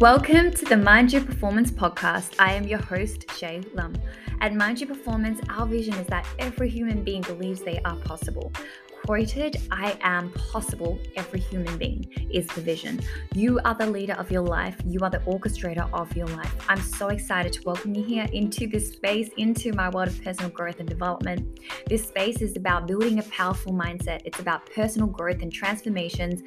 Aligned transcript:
Welcome 0.00 0.50
to 0.52 0.64
the 0.64 0.78
Mind 0.78 1.12
Your 1.12 1.22
Performance 1.22 1.70
podcast. 1.70 2.34
I 2.38 2.54
am 2.54 2.66
your 2.66 2.80
host, 2.80 3.30
Shay 3.36 3.60
Lum. 3.74 3.94
At 4.40 4.54
Mind 4.54 4.80
Your 4.80 4.88
Performance, 4.88 5.42
our 5.50 5.66
vision 5.66 5.92
is 5.92 6.06
that 6.06 6.26
every 6.38 6.70
human 6.70 7.04
being 7.04 7.20
believes 7.20 7.60
they 7.60 7.82
are 7.84 7.96
possible. 7.96 8.50
Quoted, 9.04 9.58
I 9.70 9.98
am 10.00 10.30
possible. 10.32 10.98
Every 11.16 11.40
human 11.40 11.76
being 11.76 12.06
is 12.32 12.46
the 12.46 12.62
vision. 12.62 13.00
You 13.34 13.60
are 13.66 13.74
the 13.74 13.86
leader 13.86 14.14
of 14.14 14.30
your 14.30 14.40
life. 14.40 14.76
You 14.86 15.00
are 15.00 15.10
the 15.10 15.18
orchestrator 15.18 15.86
of 15.92 16.16
your 16.16 16.28
life. 16.28 16.54
I'm 16.66 16.80
so 16.80 17.08
excited 17.08 17.52
to 17.54 17.62
welcome 17.64 17.94
you 17.94 18.02
here 18.02 18.26
into 18.32 18.68
this 18.68 18.92
space, 18.92 19.28
into 19.36 19.74
my 19.74 19.90
world 19.90 20.08
of 20.08 20.24
personal 20.24 20.50
growth 20.50 20.80
and 20.80 20.88
development. 20.88 21.60
This 21.88 22.08
space 22.08 22.40
is 22.40 22.56
about 22.56 22.86
building 22.86 23.18
a 23.18 23.22
powerful 23.24 23.74
mindset, 23.74 24.22
it's 24.24 24.40
about 24.40 24.64
personal 24.74 25.08
growth 25.08 25.42
and 25.42 25.52
transformations 25.52 26.40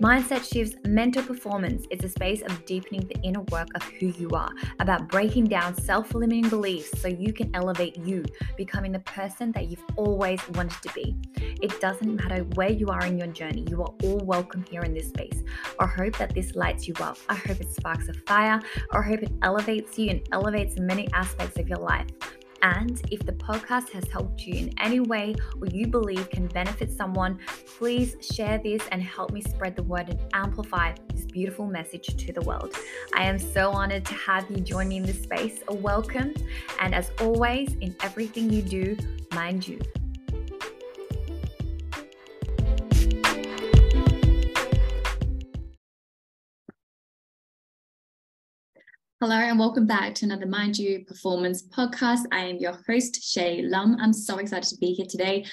Mindset 0.00 0.50
shifts 0.50 0.76
mental 0.86 1.22
performance 1.22 1.84
is 1.90 2.02
a 2.02 2.08
space 2.08 2.40
of 2.40 2.64
deepening 2.64 3.06
the 3.06 3.20
inner 3.20 3.42
work 3.52 3.68
of 3.74 3.82
who 3.82 4.06
you 4.06 4.30
are, 4.30 4.48
about 4.78 5.10
breaking 5.10 5.44
down 5.44 5.76
self 5.76 6.14
limiting 6.14 6.48
beliefs 6.48 6.98
so 7.02 7.06
you 7.06 7.34
can 7.34 7.54
elevate 7.54 7.98
you, 7.98 8.24
becoming 8.56 8.92
the 8.92 9.00
person 9.00 9.52
that 9.52 9.66
you've 9.66 9.84
always 9.96 10.40
wanted 10.54 10.80
to 10.80 10.92
be. 10.94 11.14
It 11.36 11.78
doesn't 11.82 12.16
matter 12.16 12.44
where 12.54 12.70
you 12.70 12.86
are 12.86 13.04
in 13.04 13.18
your 13.18 13.26
journey, 13.26 13.66
you 13.68 13.82
are 13.82 13.92
all 14.02 14.20
welcome 14.24 14.64
here 14.70 14.80
in 14.80 14.94
this 14.94 15.08
space. 15.08 15.42
I 15.78 15.84
hope 15.84 16.16
that 16.16 16.34
this 16.34 16.54
lights 16.54 16.88
you 16.88 16.94
up. 16.98 17.18
I 17.28 17.34
hope 17.34 17.60
it 17.60 17.70
sparks 17.70 18.08
a 18.08 18.14
fire. 18.14 18.58
I 18.92 19.02
hope 19.02 19.22
it 19.22 19.32
elevates 19.42 19.98
you 19.98 20.08
and 20.08 20.26
elevates 20.32 20.78
many 20.78 21.12
aspects 21.12 21.58
of 21.58 21.68
your 21.68 21.78
life. 21.78 22.06
And 22.62 23.00
if 23.10 23.24
the 23.24 23.32
podcast 23.32 23.90
has 23.90 24.04
helped 24.08 24.46
you 24.46 24.54
in 24.54 24.74
any 24.78 25.00
way 25.00 25.34
or 25.60 25.66
you 25.66 25.86
believe 25.86 26.28
can 26.30 26.46
benefit 26.48 26.90
someone, 26.90 27.38
please 27.78 28.16
share 28.20 28.58
this 28.58 28.82
and 28.92 29.02
help 29.02 29.32
me 29.32 29.40
spread 29.40 29.76
the 29.76 29.82
word 29.82 30.08
and 30.08 30.18
amplify 30.32 30.94
this 31.14 31.24
beautiful 31.24 31.66
message 31.66 32.06
to 32.16 32.32
the 32.32 32.42
world. 32.42 32.74
I 33.14 33.24
am 33.24 33.38
so 33.38 33.70
honored 33.70 34.04
to 34.06 34.14
have 34.14 34.50
you 34.50 34.58
join 34.58 34.88
me 34.88 34.98
in 34.98 35.04
this 35.04 35.22
space. 35.22 35.62
A 35.68 35.74
welcome. 35.74 36.34
And 36.80 36.94
as 36.94 37.10
always, 37.20 37.74
in 37.80 37.96
everything 38.02 38.50
you 38.50 38.62
do, 38.62 38.96
mind 39.32 39.66
you. 39.66 39.80
Hello 49.22 49.36
and 49.36 49.58
welcome 49.58 49.86
back 49.86 50.14
to 50.14 50.24
another 50.24 50.46
Mind 50.46 50.78
Your 50.78 51.00
Performance 51.00 51.62
podcast. 51.68 52.20
I 52.32 52.38
am 52.38 52.56
your 52.56 52.78
host, 52.86 53.22
Shay 53.22 53.60
Lum. 53.60 53.98
I'm 54.00 54.14
so 54.14 54.38
excited 54.38 54.70
to 54.70 54.78
be 54.78 54.94
here 54.94 55.04
today, 55.06 55.44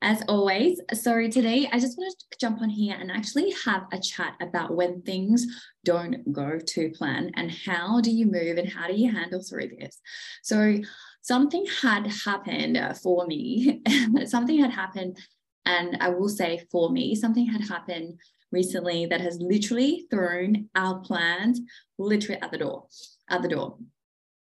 as 0.00 0.22
always. 0.28 0.80
Sorry, 0.94 1.28
today 1.28 1.68
I 1.72 1.80
just 1.80 1.98
wanted 1.98 2.14
to 2.20 2.38
jump 2.38 2.62
on 2.62 2.70
here 2.70 2.96
and 2.96 3.10
actually 3.10 3.52
have 3.64 3.82
a 3.92 3.98
chat 3.98 4.34
about 4.40 4.76
when 4.76 5.02
things 5.02 5.44
don't 5.84 6.32
go 6.32 6.60
to 6.64 6.90
plan 6.90 7.32
and 7.34 7.50
how 7.50 8.00
do 8.00 8.12
you 8.12 8.26
move 8.26 8.58
and 8.58 8.72
how 8.72 8.86
do 8.86 8.94
you 8.94 9.10
handle 9.10 9.42
through 9.42 9.70
this. 9.76 10.00
So, 10.44 10.76
something 11.22 11.66
had 11.82 12.06
happened 12.06 12.76
uh, 12.76 12.94
for 12.94 13.26
me, 13.26 13.82
something 14.26 14.60
had 14.60 14.70
happened, 14.70 15.18
and 15.64 15.98
I 16.00 16.10
will 16.10 16.28
say 16.28 16.64
for 16.70 16.90
me, 16.90 17.16
something 17.16 17.46
had 17.46 17.62
happened 17.62 18.20
recently 18.52 19.06
that 19.06 19.20
has 19.20 19.40
literally 19.40 20.06
thrown 20.12 20.68
our 20.76 21.00
plans 21.00 21.60
literally 21.98 22.40
at 22.40 22.52
the 22.52 22.58
door 22.58 22.86
at 23.28 23.42
the 23.42 23.48
door. 23.48 23.76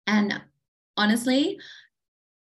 And 0.07 0.41
honestly, 0.97 1.59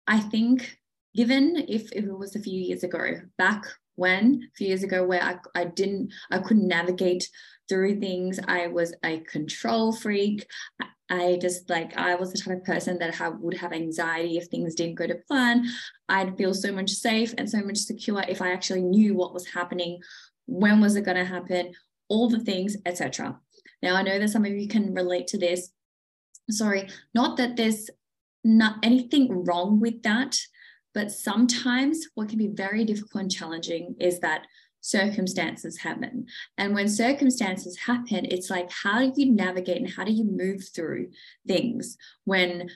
I 0.08 0.20
think 0.20 0.78
given 1.16 1.66
if, 1.68 1.92
if 1.92 2.06
it 2.06 2.18
was 2.18 2.36
a 2.36 2.42
few 2.42 2.60
years 2.60 2.84
ago, 2.84 3.22
back 3.38 3.66
when 3.96 4.42
a 4.44 4.56
few 4.56 4.68
years 4.68 4.84
ago 4.84 5.06
where 5.06 5.22
I, 5.22 5.36
I 5.54 5.66
didn't 5.66 6.12
I 6.32 6.40
couldn't 6.40 6.68
navigate 6.68 7.30
through 7.70 8.00
things. 8.00 8.40
I 8.48 8.68
was 8.68 8.94
a 9.04 9.20
control 9.20 9.94
freak. 9.94 10.46
I 11.10 11.38
just 11.42 11.70
like 11.70 11.98
I 11.98 12.16
was 12.16 12.32
the 12.32 12.40
type 12.40 12.58
of 12.58 12.64
person 12.64 12.98
that 13.00 13.42
would 13.42 13.58
have 13.58 13.74
anxiety 13.74 14.38
if 14.38 14.48
things 14.48 14.76
didn't 14.76 14.96
go 14.96 15.08
to 15.08 15.16
plan. 15.28 15.66
I'd 16.10 16.38
feel 16.38 16.54
so 16.54 16.72
much 16.72 16.90
safe 16.90 17.34
and 17.38 17.50
so 17.50 17.62
much 17.62 17.78
secure 17.78 18.24
if 18.28 18.42
I 18.42 18.52
actually 18.52 18.82
knew 18.82 19.14
what 19.14 19.34
was 19.34 19.48
happening, 19.48 20.00
when 20.48 20.80
was 20.82 20.96
it 20.96 21.06
going 21.06 21.18
to 21.18 21.26
happen, 21.26 21.74
all 22.08 22.30
the 22.30 22.40
things, 22.40 22.78
etc. 22.86 23.38
Now 23.84 23.96
I 23.96 24.04
know 24.04 24.20
that 24.20 24.30
some 24.30 24.46
of 24.46 24.52
you 24.52 24.68
can 24.68 24.94
relate 24.94 25.28
to 25.28 25.38
this 25.38 25.72
sorry, 26.50 26.90
not 27.14 27.38
that 27.38 27.56
there's 27.56 27.90
not 28.44 28.78
anything 28.84 29.46
wrong 29.46 29.80
with 29.80 30.02
that, 30.04 30.38
but 30.94 31.12
sometimes 31.12 32.08
what 32.16 32.30
can 32.30 32.38
be 32.38 32.48
very 32.48 32.84
difficult 32.84 33.22
and 33.22 33.32
challenging 33.32 33.96
is 34.00 34.20
that 34.20 34.46
circumstances 34.82 35.78
happen. 35.78 36.26
And 36.58 36.74
when 36.74 36.90
circumstances 36.90 37.78
happen, 37.78 38.26
it's 38.26 38.50
like, 38.50 38.70
how 38.72 39.00
do 39.00 39.22
you 39.22 39.32
navigate 39.32 39.78
and 39.78 39.90
how 39.90 40.04
do 40.04 40.12
you 40.12 40.26
move 40.26 40.68
through 40.76 41.12
things 41.48 41.98
when 42.26 42.70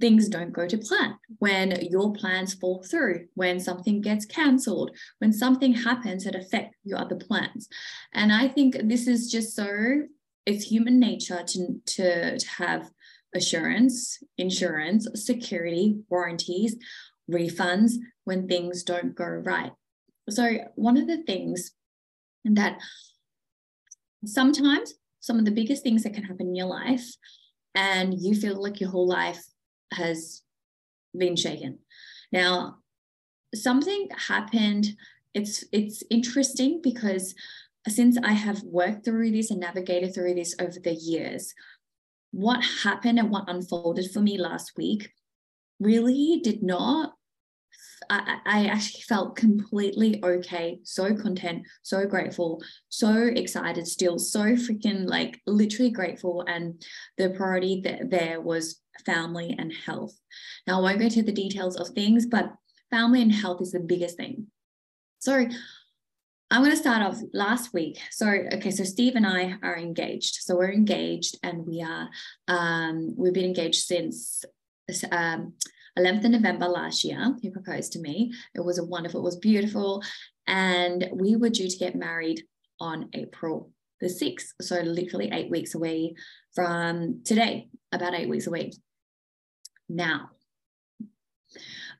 things 0.00 0.28
don't 0.28 0.52
go 0.52 0.66
to 0.66 0.78
plan, 0.78 1.18
when 1.38 1.76
your 1.90 2.12
plans 2.12 2.54
fall 2.54 2.82
through, 2.82 3.26
when 3.34 3.58
something 3.58 4.00
gets 4.00 4.24
cancelled, 4.24 4.92
when 5.18 5.32
something 5.32 5.74
happens 5.74 6.24
that 6.24 6.36
affect 6.36 6.74
your 6.84 6.98
other 6.98 7.16
plans. 7.16 7.68
And 8.12 8.32
I 8.32 8.48
think 8.48 8.76
this 8.84 9.06
is 9.06 9.30
just 9.30 9.54
so 9.56 10.04
it's 10.48 10.64
human 10.64 10.98
nature 10.98 11.42
to, 11.46 11.80
to, 11.84 12.38
to 12.38 12.48
have 12.48 12.90
assurance, 13.34 14.18
insurance, 14.38 15.06
security, 15.14 15.98
warranties, 16.08 16.74
refunds 17.30 17.92
when 18.24 18.48
things 18.48 18.82
don't 18.82 19.14
go 19.14 19.26
right. 19.26 19.72
So, 20.30 20.56
one 20.74 20.96
of 20.96 21.06
the 21.06 21.22
things 21.24 21.72
that 22.46 22.78
sometimes 24.24 24.94
some 25.20 25.38
of 25.38 25.44
the 25.44 25.50
biggest 25.50 25.82
things 25.82 26.02
that 26.04 26.14
can 26.14 26.22
happen 26.22 26.48
in 26.48 26.54
your 26.54 26.66
life, 26.66 27.06
and 27.74 28.14
you 28.18 28.34
feel 28.34 28.62
like 28.62 28.80
your 28.80 28.90
whole 28.90 29.06
life 29.06 29.44
has 29.92 30.42
been 31.16 31.36
shaken. 31.36 31.78
Now, 32.32 32.78
something 33.54 34.08
happened. 34.16 34.96
It's 35.34 35.64
it's 35.72 36.02
interesting 36.10 36.80
because 36.82 37.34
since 37.88 38.18
I 38.22 38.32
have 38.32 38.62
worked 38.62 39.04
through 39.04 39.30
this 39.32 39.50
and 39.50 39.60
navigated 39.60 40.14
through 40.14 40.34
this 40.34 40.54
over 40.60 40.78
the 40.82 40.94
years, 40.94 41.54
what 42.30 42.64
happened 42.82 43.18
and 43.18 43.30
what 43.30 43.48
unfolded 43.48 44.10
for 44.10 44.20
me 44.20 44.38
last 44.38 44.72
week 44.76 45.10
really 45.80 46.40
did 46.42 46.62
not. 46.62 47.14
I, 48.10 48.38
I 48.46 48.66
actually 48.66 49.02
felt 49.02 49.36
completely 49.36 50.22
okay, 50.22 50.78
so 50.82 51.14
content, 51.14 51.62
so 51.82 52.06
grateful, 52.06 52.62
so 52.88 53.12
excited, 53.12 53.86
still 53.86 54.18
so 54.18 54.40
freaking 54.40 55.06
like 55.06 55.40
literally 55.46 55.90
grateful. 55.90 56.44
And 56.46 56.82
the 57.16 57.30
priority 57.30 57.80
that 57.82 58.10
there 58.10 58.40
was 58.40 58.80
family 59.04 59.54
and 59.58 59.72
health. 59.72 60.18
Now, 60.66 60.78
I 60.78 60.82
won't 60.82 60.98
go 61.00 61.04
into 61.06 61.22
the 61.22 61.32
details 61.32 61.76
of 61.76 61.88
things, 61.88 62.26
but 62.26 62.52
family 62.90 63.20
and 63.20 63.32
health 63.32 63.60
is 63.60 63.72
the 63.72 63.80
biggest 63.80 64.16
thing. 64.16 64.46
So 65.18 65.46
I'm 66.50 66.62
going 66.62 66.70
to 66.70 66.78
start 66.78 67.02
off 67.02 67.20
last 67.34 67.74
week. 67.74 67.98
So, 68.10 68.26
okay, 68.26 68.70
so 68.70 68.82
Steve 68.82 69.16
and 69.16 69.26
I 69.26 69.56
are 69.62 69.76
engaged. 69.76 70.38
So 70.40 70.56
we're 70.56 70.72
engaged, 70.72 71.36
and 71.42 71.66
we 71.66 71.82
are 71.82 72.08
um, 72.48 73.14
we've 73.18 73.34
been 73.34 73.44
engaged 73.44 73.84
since 73.84 74.44
um, 75.12 75.52
11th 75.98 76.24
of 76.24 76.30
November 76.30 76.66
last 76.66 77.04
year. 77.04 77.34
He 77.42 77.50
proposed 77.50 77.92
to 77.92 77.98
me. 77.98 78.32
It 78.54 78.64
was 78.64 78.78
a 78.78 78.84
wonderful, 78.84 79.20
it 79.20 79.24
was 79.24 79.36
beautiful, 79.36 80.02
and 80.46 81.08
we 81.12 81.36
were 81.36 81.50
due 81.50 81.68
to 81.68 81.76
get 81.76 81.94
married 81.94 82.42
on 82.80 83.10
April 83.12 83.70
the 84.00 84.06
6th. 84.06 84.52
So 84.62 84.80
literally 84.80 85.30
eight 85.32 85.50
weeks 85.50 85.74
away 85.74 86.14
from 86.54 87.22
today, 87.24 87.68
about 87.92 88.14
eight 88.14 88.28
weeks 88.28 88.46
away. 88.46 88.72
Now, 89.88 90.30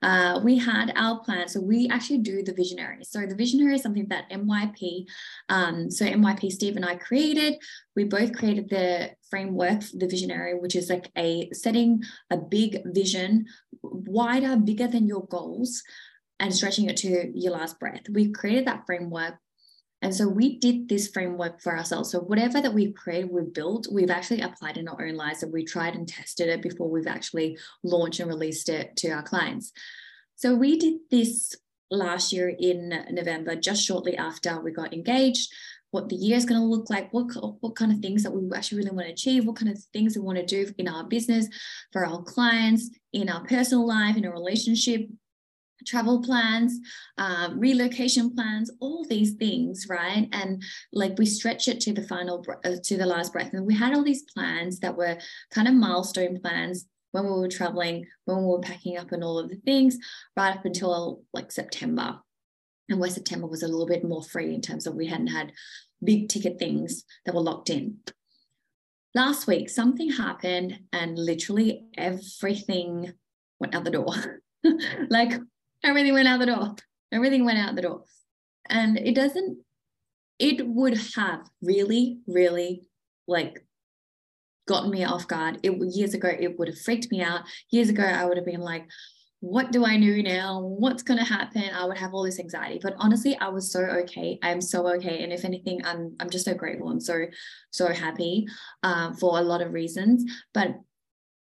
uh, 0.03 0.41
we 0.45 0.59
had 0.59 0.93
our 0.97 1.21
plan. 1.21 1.49
So 1.49 1.61
we 1.61 1.89
actually 1.89 2.19
do 2.19 2.43
the 2.43 2.53
visionary. 2.53 3.05
So 3.05 3.27
the 3.27 3.35
visionary 3.35 3.75
is 3.75 3.83
something 3.83 4.07
that 4.09 4.31
MYP, 4.31 5.07
um, 5.49 5.91
so 5.91 6.05
MYP 6.05 6.51
Steve 6.51 6.77
and 6.77 6.85
I 6.85 6.97
created. 6.97 7.55
We 7.97 8.05
both 8.05 8.33
created 8.35 8.69
the 8.69 9.11
framework, 9.31 9.81
the 9.95 10.07
visionary, 10.07 10.55
which 10.55 10.77
is 10.77 10.89
like 10.89 11.11
a 11.17 11.51
setting 11.53 12.03
a 12.31 12.37
big 12.37 12.83
vision, 12.87 13.47
wider, 13.83 14.57
bigger 14.57 14.87
than 14.87 15.07
your 15.07 15.27
goals, 15.27 15.83
and 16.41 16.55
stretching 16.55 16.89
it 16.89 16.97
to 16.99 17.33
your 17.35 17.53
last 17.53 17.79
breath. 17.81 18.09
We 18.11 18.31
created 18.31 18.67
that 18.67 18.85
framework 18.87 19.35
and 20.01 20.15
so 20.15 20.29
we 20.29 20.59
did 20.59 20.89
this 20.89 21.09
framework 21.09 21.61
for 21.61 21.77
ourselves. 21.77 22.13
So 22.13 22.21
whatever 22.21 22.61
that 22.61 22.73
we've 22.73 22.95
created, 22.95 23.31
we've 23.33 23.53
built, 23.53 23.89
we've 23.91 24.11
actually 24.11 24.43
applied 24.43 24.77
in 24.77 24.87
our 24.87 25.05
own 25.05 25.17
lives 25.17 25.43
and 25.43 25.53
we 25.53 25.65
tried 25.65 25.97
and 25.97 26.07
tested 26.07 26.49
it 26.49 26.63
before 26.63 26.89
we've 26.89 27.09
actually 27.09 27.59
launched 27.83 28.21
and 28.21 28.29
released 28.29 28.69
it 28.69 28.97
to 28.99 29.11
our 29.11 29.23
clients. 29.23 29.73
So 30.37 30.55
we 30.55 30.79
did 30.79 30.99
this 31.11 31.57
last 31.91 32.33
year 32.33 32.49
in 32.49 32.91
November, 33.11 33.57
just 33.57 33.85
shortly 33.85 34.17
after 34.17 34.61
we 34.61 34.71
got 34.71 34.95
engaged, 34.95 35.53
what 35.91 36.09
the 36.09 36.17
year 36.17 36.37
is 36.37 36.45
going 36.45 36.61
to 36.61 36.67
look 36.67 36.91
like, 36.91 37.13
what, 37.13 37.27
what 37.61 37.75
kind 37.75 37.91
of 37.91 37.99
things 37.99 38.23
that 38.23 38.31
we 38.31 38.49
actually 38.55 38.79
really 38.79 38.91
want 38.91 39.07
to 39.07 39.13
achieve, 39.13 39.47
what 39.47 39.57
kind 39.57 39.71
of 39.71 39.83
things 39.93 40.15
we 40.15 40.23
want 40.23 40.39
to 40.39 40.47
do 40.47 40.73
in 40.79 40.87
our 40.87 41.03
business, 41.03 41.49
for 41.93 42.07
our 42.07 42.23
clients, 42.23 42.91
in 43.13 43.29
our 43.29 43.43
personal 43.47 43.87
life, 43.87 44.17
in 44.17 44.27
a 44.27 44.31
relationship, 44.31 45.09
travel 45.89 46.23
plans, 46.23 46.79
um, 47.17 47.59
relocation 47.59 48.35
plans, 48.35 48.71
all 48.81 49.05
these 49.09 49.33
things, 49.33 49.87
right? 49.89 50.29
And 50.33 50.63
like 50.93 51.19
we 51.19 51.27
stretch 51.27 51.67
it 51.69 51.81
to 51.81 51.93
the 51.93 52.03
final, 52.03 52.45
uh, 52.65 52.77
to 52.85 52.97
the 52.97 53.07
last 53.07 53.33
breath. 53.33 53.53
And 53.53 53.67
we 53.67 53.75
had 53.75 53.95
all 53.95 54.05
these 54.05 54.23
plans 54.23 54.81
that 54.81 54.97
were 54.97 55.19
kind 55.51 55.67
of 55.67 55.75
milestone 55.75 56.41
plans 56.41 56.87
when 57.13 57.25
we 57.25 57.31
were 57.31 57.49
traveling, 57.49 58.07
when 58.27 58.39
we 58.39 58.45
were 58.45 58.61
packing 58.61 58.99
up 58.99 59.13
and 59.13 59.25
all 59.25 59.39
of 59.39 59.49
the 59.49 59.57
things, 59.57 59.99
right 60.37 60.57
up 60.57 60.65
until 60.65 61.23
like 61.33 61.51
September. 61.51 62.21
And 62.91 63.01
where 63.01 63.11
September 63.11 63.47
was 63.47 63.63
a 63.63 63.69
little 63.69 63.87
bit 63.87 64.03
more 64.03 64.23
free 64.23 64.55
in 64.55 64.63
terms 64.63 64.87
of 64.87 64.95
we 64.95 65.07
hadn't 65.07 65.27
had 65.27 65.53
big 66.03 66.29
ticket 66.29 66.59
things 66.59 67.05
that 67.27 67.35
were 67.35 67.43
locked 67.43 67.69
in. 67.69 67.99
Last 69.15 69.47
week, 69.47 69.69
something 69.69 70.11
happened 70.11 70.79
and 70.93 71.19
literally 71.19 71.85
everything 71.97 73.13
went 73.59 73.75
out 73.75 73.85
the 73.85 73.91
door. 73.91 74.43
like 75.11 75.33
everything 75.85 76.13
went 76.13 76.29
out 76.29 76.41
the 76.41 76.47
door. 76.47 76.75
Everything 77.13 77.45
went 77.45 77.59
out 77.59 77.75
the 77.75 77.83
door. 77.83 78.05
And 78.69 78.99
it 78.99 79.15
doesn't, 79.15 79.59
it 80.39 80.67
would 80.67 80.99
have 81.17 81.41
really, 81.63 82.21
really 82.27 82.83
like 83.27 83.65
gotten 84.67 84.91
me 84.91 85.05
off 85.05 85.27
guard. 85.27 85.59
It 85.63 85.73
years 85.95 86.15
ago, 86.15 86.29
it 86.29 86.59
would 86.59 86.69
have 86.69 86.79
freaked 86.79 87.11
me 87.11 87.23
out. 87.23 87.43
Years 87.71 87.89
ago, 87.89 88.05
I 88.05 88.25
would 88.25 88.37
have 88.37 88.47
been 88.47 88.61
like, 88.61 88.87
what 89.41 89.71
do 89.71 89.85
I 89.85 89.99
do 89.99 90.23
now? 90.23 90.61
What's 90.61 91.03
going 91.03 91.19
to 91.19 91.25
happen? 91.25 91.63
I 91.73 91.85
would 91.85 91.99
have 91.99 92.13
all 92.13 92.25
this 92.25 92.41
anxiety. 92.41 92.81
But 92.83 92.95
honestly, 92.99 93.39
I 93.39 93.49
was 93.49 93.71
so 93.71 93.81
okay. 93.81 94.39
I 94.43 94.51
am 94.51 94.61
so 94.61 94.89
okay. 94.95 95.23
And 95.23 95.33
if 95.33 95.45
anything, 95.45 95.81
I'm 95.85 96.17
I'm 96.19 96.29
just 96.29 96.45
so 96.45 96.55
grateful 96.55 96.91
and 96.91 97.03
so 97.03 97.27
so 97.71 97.93
happy 97.93 98.47
um, 98.83 99.15
for 99.15 99.39
a 99.39 99.43
lot 99.43 99.63
of 99.63 99.73
reasons. 99.73 100.25
But 100.53 100.75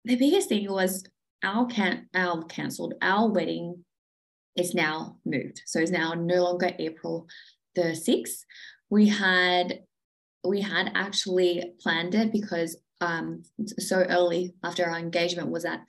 the 0.03 0.17
biggest 0.17 0.49
thing 0.49 0.69
was 0.69 1.05
our 1.41 1.67
can 1.67 2.07
our 2.13 2.43
cancelled 2.43 2.95
our 3.01 3.29
wedding 3.29 3.85
is 4.55 4.73
now 4.73 5.17
moved. 5.25 5.61
So 5.65 5.79
it's 5.79 5.91
now 5.91 6.13
no 6.13 6.43
longer 6.43 6.71
April 6.79 7.27
the 7.75 7.91
6th. 7.91 8.45
We 8.89 9.07
had 9.07 9.81
we 10.43 10.61
had 10.61 10.91
actually 10.95 11.73
planned 11.81 12.15
it 12.15 12.31
because 12.31 12.77
um 13.01 13.43
so 13.77 13.97
early 14.09 14.53
after 14.63 14.85
our 14.85 14.97
engagement 14.97 15.49
was 15.49 15.63
that 15.63 15.81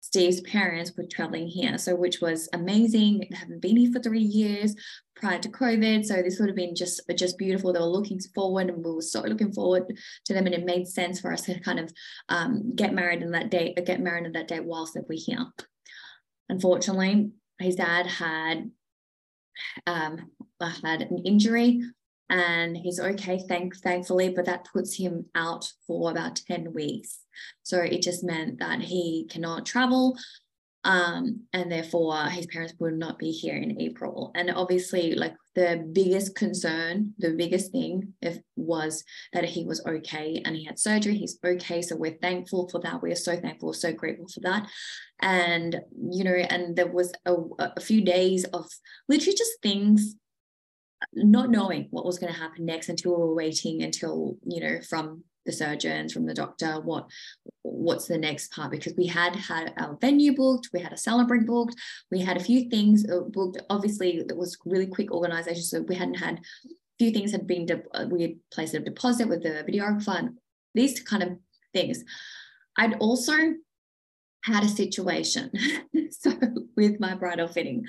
Steve's 0.00 0.40
parents 0.40 0.92
were 0.96 1.04
traveling 1.04 1.48
here, 1.48 1.76
so 1.76 1.94
which 1.94 2.20
was 2.22 2.48
amazing. 2.54 3.26
They 3.30 3.36
haven't 3.36 3.60
been 3.60 3.76
here 3.76 3.92
for 3.92 4.00
three 4.00 4.22
years 4.22 4.74
prior 5.16 5.38
to 5.38 5.50
COVID, 5.50 6.04
so 6.04 6.22
this 6.22 6.38
would 6.38 6.48
have 6.48 6.56
been 6.56 6.74
just 6.74 7.02
just 7.14 7.36
beautiful. 7.36 7.72
They 7.72 7.80
were 7.80 7.86
looking 7.86 8.20
forward, 8.34 8.70
and 8.70 8.82
we 8.82 8.90
were 8.90 9.02
so 9.02 9.20
looking 9.20 9.52
forward 9.52 9.84
to 10.24 10.32
them, 10.32 10.46
and 10.46 10.54
it 10.54 10.64
made 10.64 10.86
sense 10.86 11.20
for 11.20 11.30
us 11.30 11.42
to 11.42 11.60
kind 11.60 11.80
of 11.80 11.92
um, 12.30 12.74
get 12.74 12.94
married 12.94 13.22
in 13.22 13.32
that 13.32 13.50
day, 13.50 13.74
get 13.84 14.00
married 14.00 14.24
in 14.24 14.32
that 14.32 14.48
day 14.48 14.60
whilst 14.60 14.94
they 14.94 15.00
were 15.00 15.14
here. 15.14 15.44
Unfortunately, 16.48 17.30
his 17.58 17.76
dad 17.76 18.06
had 18.06 18.70
um, 19.86 20.30
had 20.82 21.02
an 21.02 21.18
injury 21.24 21.82
and 22.30 22.76
he's 22.76 23.00
okay 23.00 23.42
thank 23.48 23.74
thankfully 23.76 24.28
but 24.28 24.44
that 24.44 24.68
puts 24.72 24.94
him 24.94 25.26
out 25.34 25.72
for 25.86 26.10
about 26.10 26.36
10 26.46 26.72
weeks. 26.72 27.20
So 27.62 27.78
it 27.78 28.02
just 28.02 28.24
meant 28.24 28.58
that 28.58 28.80
he 28.80 29.26
cannot 29.30 29.66
travel 29.66 30.16
um, 30.88 31.42
and 31.52 31.70
therefore 31.70 32.24
his 32.30 32.46
parents 32.46 32.72
would 32.78 32.94
not 32.94 33.18
be 33.18 33.30
here 33.30 33.56
in 33.56 33.78
April. 33.78 34.32
And 34.34 34.50
obviously, 34.50 35.14
like 35.14 35.34
the 35.54 35.86
biggest 35.92 36.34
concern, 36.34 37.12
the 37.18 37.32
biggest 37.32 37.72
thing 37.72 38.14
if 38.22 38.38
was 38.56 39.04
that 39.34 39.44
he 39.44 39.64
was 39.64 39.84
okay 39.86 40.40
and 40.46 40.56
he 40.56 40.64
had 40.64 40.78
surgery. 40.78 41.14
He's 41.14 41.38
okay, 41.44 41.82
so 41.82 41.94
we're 41.94 42.16
thankful 42.22 42.70
for 42.70 42.80
that. 42.80 43.02
We 43.02 43.12
are 43.12 43.16
so 43.16 43.36
thankful, 43.36 43.74
so 43.74 43.92
grateful 43.92 44.28
for 44.32 44.40
that. 44.40 44.66
And 45.20 45.78
you 46.10 46.24
know, 46.24 46.32
and 46.32 46.74
there 46.74 46.90
was 46.90 47.12
a, 47.26 47.34
a 47.58 47.80
few 47.80 48.00
days 48.00 48.44
of 48.46 48.64
literally 49.10 49.36
just 49.36 49.60
things 49.62 50.14
not 51.12 51.50
knowing 51.50 51.88
what 51.90 52.06
was 52.06 52.18
going 52.18 52.32
to 52.32 52.38
happen 52.38 52.64
next 52.64 52.88
until 52.88 53.14
we 53.14 53.18
were 53.18 53.34
waiting 53.34 53.82
until 53.82 54.36
you 54.44 54.60
know 54.60 54.80
from 54.88 55.22
the 55.48 55.52
surgeons 55.52 56.12
from 56.12 56.26
the 56.26 56.34
doctor 56.34 56.78
what 56.80 57.08
what's 57.62 58.06
the 58.06 58.18
next 58.18 58.52
part? 58.52 58.70
Because 58.70 58.94
we 58.96 59.06
had 59.06 59.34
had 59.34 59.72
our 59.78 59.96
venue 60.00 60.34
booked 60.36 60.68
we 60.74 60.80
had 60.80 60.92
a 60.92 61.04
celebrant 61.08 61.46
booked 61.46 61.74
we 62.10 62.20
had 62.20 62.36
a 62.36 62.44
few 62.48 62.68
things 62.68 63.08
uh, 63.10 63.20
booked 63.20 63.62
obviously 63.70 64.18
it 64.18 64.36
was 64.36 64.58
really 64.66 64.86
quick 64.86 65.10
organization 65.10 65.62
so 65.62 65.80
we 65.80 65.94
hadn't 65.94 66.22
had 66.26 66.34
a 66.36 66.68
few 66.98 67.10
things 67.10 67.32
had 67.32 67.46
been 67.46 67.64
de- 67.64 67.82
uh, 67.94 68.06
we 68.10 68.22
had 68.22 68.34
placed 68.52 68.74
a 68.74 68.80
deposit 68.80 69.26
with 69.26 69.42
the 69.42 69.64
videographer 69.68 70.18
and 70.18 70.36
these 70.74 71.00
kind 71.00 71.22
of 71.22 71.30
things. 71.72 72.04
I'd 72.76 72.98
also 72.98 73.32
had 74.44 74.64
a 74.64 74.68
situation 74.68 75.50
so 76.10 76.32
with 76.76 77.00
my 77.00 77.14
bridal 77.14 77.48
fitting. 77.48 77.86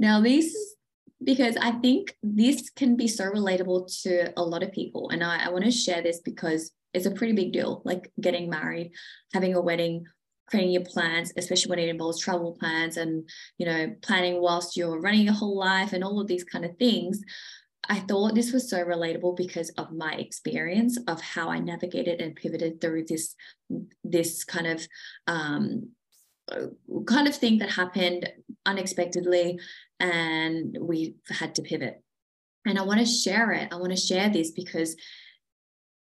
Now 0.00 0.20
this 0.20 0.74
because 1.24 1.56
I 1.56 1.72
think 1.72 2.16
this 2.22 2.70
can 2.70 2.96
be 2.96 3.08
so 3.08 3.24
relatable 3.24 4.02
to 4.02 4.32
a 4.36 4.42
lot 4.42 4.62
of 4.62 4.72
people. 4.72 5.10
And 5.10 5.22
I, 5.22 5.46
I 5.46 5.48
want 5.50 5.64
to 5.64 5.70
share 5.70 6.02
this 6.02 6.20
because 6.20 6.72
it's 6.94 7.06
a 7.06 7.10
pretty 7.10 7.32
big 7.32 7.52
deal, 7.52 7.82
like 7.84 8.10
getting 8.20 8.50
married, 8.50 8.92
having 9.32 9.54
a 9.54 9.60
wedding, 9.60 10.04
creating 10.48 10.72
your 10.72 10.84
plans, 10.84 11.32
especially 11.36 11.70
when 11.70 11.78
it 11.78 11.88
involves 11.88 12.20
travel 12.20 12.56
plans 12.58 12.96
and, 12.96 13.28
you 13.58 13.66
know, 13.66 13.94
planning 14.02 14.40
whilst 14.40 14.76
you're 14.76 15.00
running 15.00 15.22
your 15.22 15.34
whole 15.34 15.58
life 15.58 15.92
and 15.92 16.04
all 16.04 16.20
of 16.20 16.26
these 16.26 16.44
kind 16.44 16.64
of 16.64 16.76
things. 16.76 17.22
I 17.88 18.00
thought 18.00 18.34
this 18.34 18.52
was 18.52 18.70
so 18.70 18.84
relatable 18.84 19.36
because 19.36 19.70
of 19.70 19.92
my 19.92 20.14
experience 20.14 20.98
of 21.08 21.20
how 21.20 21.50
I 21.50 21.58
navigated 21.58 22.20
and 22.20 22.36
pivoted 22.36 22.80
through 22.80 23.06
this, 23.06 23.34
this 24.04 24.44
kind 24.44 24.66
of 24.66 24.86
um, 25.26 25.88
kind 27.06 27.26
of 27.26 27.34
thing 27.34 27.58
that 27.58 27.70
happened 27.70 28.28
unexpectedly 28.66 29.58
and 30.00 30.76
we 30.80 31.16
had 31.28 31.54
to 31.56 31.62
pivot. 31.62 32.02
And 32.66 32.78
I 32.78 32.82
want 32.82 33.00
to 33.00 33.06
share 33.06 33.52
it. 33.52 33.72
I 33.72 33.76
want 33.76 33.90
to 33.90 33.96
share 33.96 34.28
this 34.28 34.50
because 34.50 34.96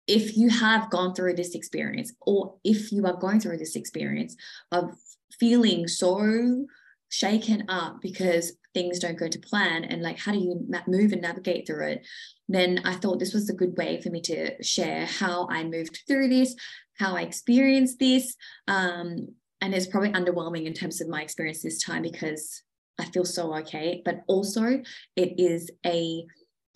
if 0.06 0.36
you 0.36 0.48
have 0.48 0.90
gone 0.90 1.14
through 1.14 1.34
this 1.34 1.54
experience, 1.54 2.12
or 2.20 2.54
if 2.62 2.92
you 2.92 3.06
are 3.06 3.16
going 3.16 3.40
through 3.40 3.58
this 3.58 3.74
experience 3.74 4.36
of 4.70 4.94
feeling 5.40 5.88
so 5.88 6.66
shaken 7.08 7.64
up 7.68 8.00
because 8.00 8.52
things 8.74 8.98
don't 8.98 9.18
go 9.18 9.28
to 9.28 9.38
plan 9.38 9.84
and 9.84 10.02
like 10.02 10.18
how 10.18 10.32
do 10.32 10.38
you 10.38 10.66
move 10.86 11.12
and 11.12 11.22
navigate 11.22 11.66
through 11.66 11.86
it 11.86 12.06
then 12.48 12.80
i 12.84 12.92
thought 12.94 13.20
this 13.20 13.32
was 13.32 13.48
a 13.48 13.54
good 13.54 13.76
way 13.78 14.00
for 14.00 14.10
me 14.10 14.20
to 14.20 14.60
share 14.62 15.06
how 15.06 15.46
i 15.48 15.62
moved 15.62 16.00
through 16.08 16.28
this 16.28 16.54
how 16.98 17.16
i 17.16 17.22
experienced 17.22 17.98
this 18.00 18.34
um, 18.66 19.28
and 19.60 19.74
it's 19.74 19.86
probably 19.86 20.10
underwhelming 20.10 20.66
in 20.66 20.74
terms 20.74 21.00
of 21.00 21.08
my 21.08 21.22
experience 21.22 21.62
this 21.62 21.82
time 21.82 22.02
because 22.02 22.62
I 22.98 23.06
feel 23.06 23.24
so 23.24 23.54
okay. 23.58 24.02
But 24.04 24.22
also, 24.26 24.82
it 25.16 25.40
is 25.40 25.70
a 25.84 26.24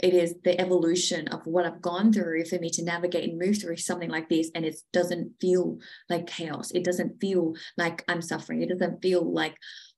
it 0.02 0.14
is 0.14 0.34
the 0.44 0.58
evolution 0.58 1.28
of 1.28 1.46
what 1.46 1.66
I've 1.66 1.82
gone 1.82 2.10
through 2.10 2.46
for 2.46 2.58
me 2.58 2.70
to 2.70 2.82
navigate 2.82 3.28
and 3.28 3.38
move 3.38 3.60
through 3.60 3.76
something 3.76 4.08
like 4.08 4.30
this. 4.30 4.50
And 4.54 4.64
it 4.64 4.76
doesn't 4.94 5.34
feel 5.40 5.78
like 6.08 6.26
chaos. 6.26 6.70
It 6.70 6.84
doesn't 6.84 7.20
feel 7.20 7.54
like 7.76 8.02
I'm 8.08 8.22
suffering. 8.22 8.62
It 8.62 8.70
doesn't 8.70 9.02
feel 9.02 9.30
like 9.30 9.54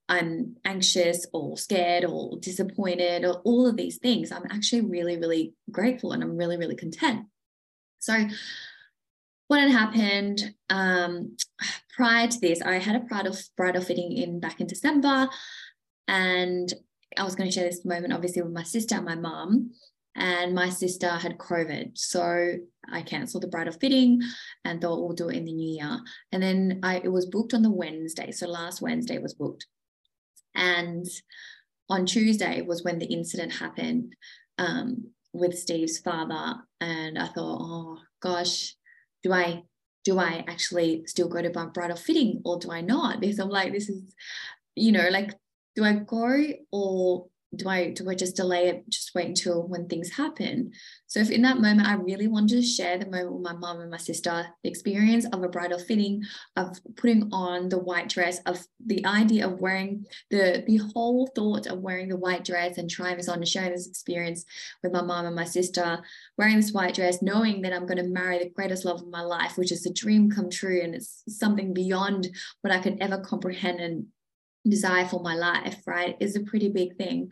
I'm 0.08 0.56
anxious 0.64 1.24
or 1.32 1.56
scared 1.56 2.04
or 2.04 2.36
disappointed 2.40 3.24
or 3.24 3.34
all 3.44 3.68
of 3.68 3.76
these 3.76 3.98
things. 3.98 4.32
I'm 4.32 4.46
actually 4.50 4.82
really, 4.82 5.18
really 5.18 5.54
grateful 5.70 6.12
and 6.12 6.22
I'm 6.22 6.36
really, 6.36 6.56
really 6.56 6.76
content. 6.76 7.26
So, 8.00 8.26
what 9.52 9.60
had 9.60 9.70
happened 9.70 10.54
um, 10.70 11.36
prior 11.94 12.26
to 12.26 12.40
this, 12.40 12.62
I 12.62 12.78
had 12.78 12.96
a 12.96 13.00
bridal, 13.00 13.36
bridal 13.54 13.82
fitting 13.82 14.10
in 14.10 14.40
back 14.40 14.62
in 14.62 14.66
December. 14.66 15.28
And 16.08 16.72
I 17.18 17.22
was 17.22 17.34
going 17.34 17.50
to 17.50 17.54
share 17.54 17.68
this 17.68 17.84
moment, 17.84 18.14
obviously, 18.14 18.40
with 18.40 18.54
my 18.54 18.62
sister 18.62 18.94
and 18.94 19.04
my 19.04 19.14
mum. 19.14 19.72
And 20.16 20.54
my 20.54 20.70
sister 20.70 21.10
had 21.10 21.36
COVID. 21.36 21.98
So 21.98 22.54
I 22.90 23.02
cancelled 23.02 23.42
the 23.42 23.48
bridal 23.48 23.74
fitting 23.74 24.22
and 24.64 24.80
thought 24.80 25.02
we'll 25.02 25.12
do 25.12 25.28
it 25.28 25.36
in 25.36 25.44
the 25.44 25.52
new 25.52 25.82
year. 25.82 26.00
And 26.32 26.42
then 26.42 26.80
I, 26.82 27.02
it 27.04 27.12
was 27.12 27.26
booked 27.26 27.52
on 27.52 27.60
the 27.60 27.70
Wednesday. 27.70 28.30
So 28.30 28.48
last 28.48 28.80
Wednesday 28.80 29.18
was 29.18 29.34
booked. 29.34 29.66
And 30.54 31.04
on 31.90 32.06
Tuesday 32.06 32.62
was 32.62 32.84
when 32.84 32.98
the 32.98 33.12
incident 33.12 33.52
happened 33.52 34.14
um, 34.56 35.10
with 35.34 35.58
Steve's 35.58 35.98
father. 35.98 36.54
And 36.80 37.18
I 37.18 37.26
thought, 37.26 37.58
oh 37.60 37.98
gosh, 38.22 38.76
do 39.22 39.32
I 39.32 39.62
do 40.04 40.18
I 40.18 40.44
actually 40.48 41.04
still 41.06 41.28
go 41.28 41.40
to 41.40 41.52
my 41.54 41.66
bridal 41.66 41.96
fitting 41.96 42.42
or 42.44 42.58
do 42.58 42.72
I 42.72 42.80
not? 42.80 43.20
Because 43.20 43.38
I'm 43.38 43.50
like, 43.50 43.72
this 43.72 43.88
is, 43.88 44.02
you 44.74 44.90
know, 44.90 45.08
like 45.10 45.32
do 45.76 45.84
I 45.84 45.94
go 45.94 46.54
or 46.72 47.28
do 47.54 47.68
I 47.68 47.90
do 47.90 48.08
I 48.08 48.14
just 48.14 48.36
delay 48.36 48.68
it, 48.68 48.88
just 48.88 49.14
wait 49.14 49.28
until 49.28 49.66
when 49.66 49.86
things 49.86 50.10
happen? 50.10 50.72
So 51.06 51.20
if 51.20 51.30
in 51.30 51.42
that 51.42 51.60
moment 51.60 51.86
I 51.86 51.94
really 51.94 52.26
wanted 52.26 52.56
to 52.56 52.62
share 52.62 52.96
the 52.96 53.04
moment 53.04 53.32
with 53.32 53.42
my 53.42 53.52
mom 53.52 53.80
and 53.80 53.90
my 53.90 53.98
sister, 53.98 54.46
the 54.62 54.70
experience 54.70 55.26
of 55.26 55.42
a 55.42 55.48
bridal 55.48 55.78
fitting, 55.78 56.22
of 56.56 56.78
putting 56.96 57.28
on 57.32 57.68
the 57.68 57.78
white 57.78 58.08
dress, 58.08 58.40
of 58.46 58.66
the 58.84 59.04
idea 59.04 59.46
of 59.46 59.60
wearing 59.60 60.06
the 60.30 60.64
the 60.66 60.78
whole 60.94 61.30
thought 61.34 61.66
of 61.66 61.80
wearing 61.80 62.08
the 62.08 62.16
white 62.16 62.44
dress 62.44 62.78
and 62.78 62.88
trying 62.88 63.18
this 63.18 63.28
on 63.28 63.38
and 63.38 63.48
sharing 63.48 63.72
this 63.72 63.86
experience 63.86 64.44
with 64.82 64.92
my 64.92 65.02
mom 65.02 65.26
and 65.26 65.36
my 65.36 65.44
sister, 65.44 66.00
wearing 66.38 66.56
this 66.56 66.72
white 66.72 66.94
dress, 66.94 67.20
knowing 67.20 67.62
that 67.62 67.74
I'm 67.74 67.86
going 67.86 68.02
to 68.02 68.08
marry 68.08 68.38
the 68.38 68.50
greatest 68.50 68.84
love 68.86 69.02
of 69.02 69.08
my 69.08 69.22
life, 69.22 69.58
which 69.58 69.72
is 69.72 69.84
a 69.84 69.92
dream 69.92 70.30
come 70.30 70.48
true 70.48 70.80
and 70.82 70.94
it's 70.94 71.22
something 71.28 71.74
beyond 71.74 72.28
what 72.62 72.72
I 72.72 72.80
could 72.80 72.98
ever 73.00 73.18
comprehend 73.18 73.80
and 73.80 74.06
desire 74.68 75.06
for 75.06 75.20
my 75.20 75.34
life, 75.34 75.82
right, 75.86 76.16
is 76.20 76.36
a 76.36 76.40
pretty 76.40 76.68
big 76.68 76.96
thing. 76.96 77.30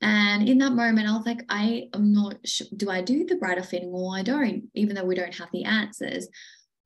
And 0.00 0.48
in 0.48 0.58
that 0.58 0.72
moment, 0.72 1.08
I 1.08 1.16
was 1.16 1.24
like, 1.24 1.44
I 1.48 1.88
am 1.94 2.12
not 2.12 2.36
sure, 2.44 2.66
do 2.76 2.90
I 2.90 3.00
do 3.00 3.24
the 3.24 3.36
bridal 3.36 3.64
fitting 3.64 3.88
or 3.88 4.16
I 4.16 4.22
don't, 4.22 4.64
even 4.74 4.94
though 4.94 5.04
we 5.04 5.14
don't 5.14 5.34
have 5.34 5.48
the 5.52 5.64
answers. 5.64 6.28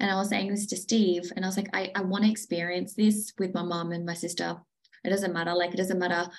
And 0.01 0.11
I 0.11 0.15
was 0.15 0.29
saying 0.29 0.51
this 0.51 0.67
to 0.67 0.77
Steve, 0.77 1.33
and 1.35 1.45
I 1.45 1.49
was 1.49 1.57
like, 1.57 1.71
I, 1.73 1.91
I 1.97 2.03
want 2.03 2.25
to 2.25 2.31
experience 2.31 2.95
this 2.95 3.33
with 3.39 3.53
my 3.55 3.63
mom 3.63 3.91
and 3.91 4.07
my 4.07 4.15
sister. 4.15 4.57
It 5.05 5.11
doesn't 5.11 5.33
matter. 5.33 5.53
Like, 5.55 5.75
it 5.75 5.79
doesn't 5.79 5.99
matter. 5.99 6.31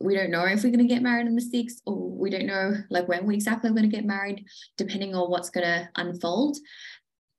We 0.00 0.16
don't 0.16 0.32
know 0.32 0.44
if 0.44 0.64
we're 0.64 0.70
going 0.70 0.86
to 0.86 0.92
get 0.92 1.02
married 1.02 1.28
in 1.28 1.36
the 1.36 1.40
sixth, 1.40 1.80
or 1.86 2.10
we 2.10 2.30
don't 2.30 2.46
know 2.46 2.74
like 2.90 3.06
when 3.06 3.26
we 3.26 3.36
exactly 3.36 3.70
are 3.70 3.74
going 3.74 3.88
to 3.88 3.96
get 3.96 4.04
married, 4.04 4.44
depending 4.76 5.14
on 5.14 5.30
what's 5.30 5.50
going 5.50 5.64
to 5.64 5.88
unfold. 5.94 6.56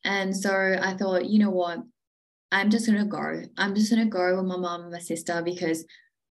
And 0.06 0.36
so 0.36 0.78
I 0.82 0.94
thought, 0.94 1.26
you 1.26 1.40
know 1.40 1.50
what? 1.50 1.80
I'm 2.56 2.70
just 2.70 2.88
going 2.88 2.98
to 2.98 3.06
go. 3.06 3.44
I'm 3.58 3.76
just 3.76 3.92
going 3.92 4.02
to 4.02 4.10
go 4.10 4.38
with 4.38 4.46
my 4.46 4.56
mom 4.56 4.84
and 4.84 4.92
my 4.92 5.00
sister 5.00 5.42
because 5.44 5.84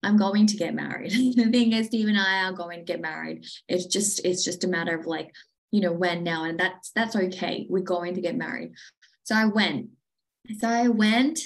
I'm 0.03 0.17
going 0.17 0.47
to 0.47 0.57
get 0.57 0.75
married. 0.75 1.11
the 1.37 1.51
thing 1.51 1.75
is, 1.75 1.89
Steve 1.89 2.09
and 2.09 2.19
I 2.19 2.45
are 2.45 2.55
going 2.55 2.79
to 2.79 2.85
get 2.85 3.03
married. 3.03 3.45
It's 3.69 3.85
just, 3.85 4.25
it's 4.25 4.43
just 4.43 4.65
a 4.65 4.69
matter 4.69 4.99
of 4.99 5.05
like, 5.05 5.31
you 5.73 5.83
know, 5.83 5.93
when 5.93 6.25
now, 6.25 6.45
and 6.45 6.59
that's 6.59 6.91
that's 6.93 7.17
okay. 7.17 7.67
We're 7.69 7.83
going 7.83 8.15
to 8.15 8.23
get 8.23 8.35
married. 8.35 8.73
So 9.25 9.35
I 9.35 9.45
went. 9.45 9.89
So 10.59 10.69
I 10.69 10.89
went, 10.89 11.41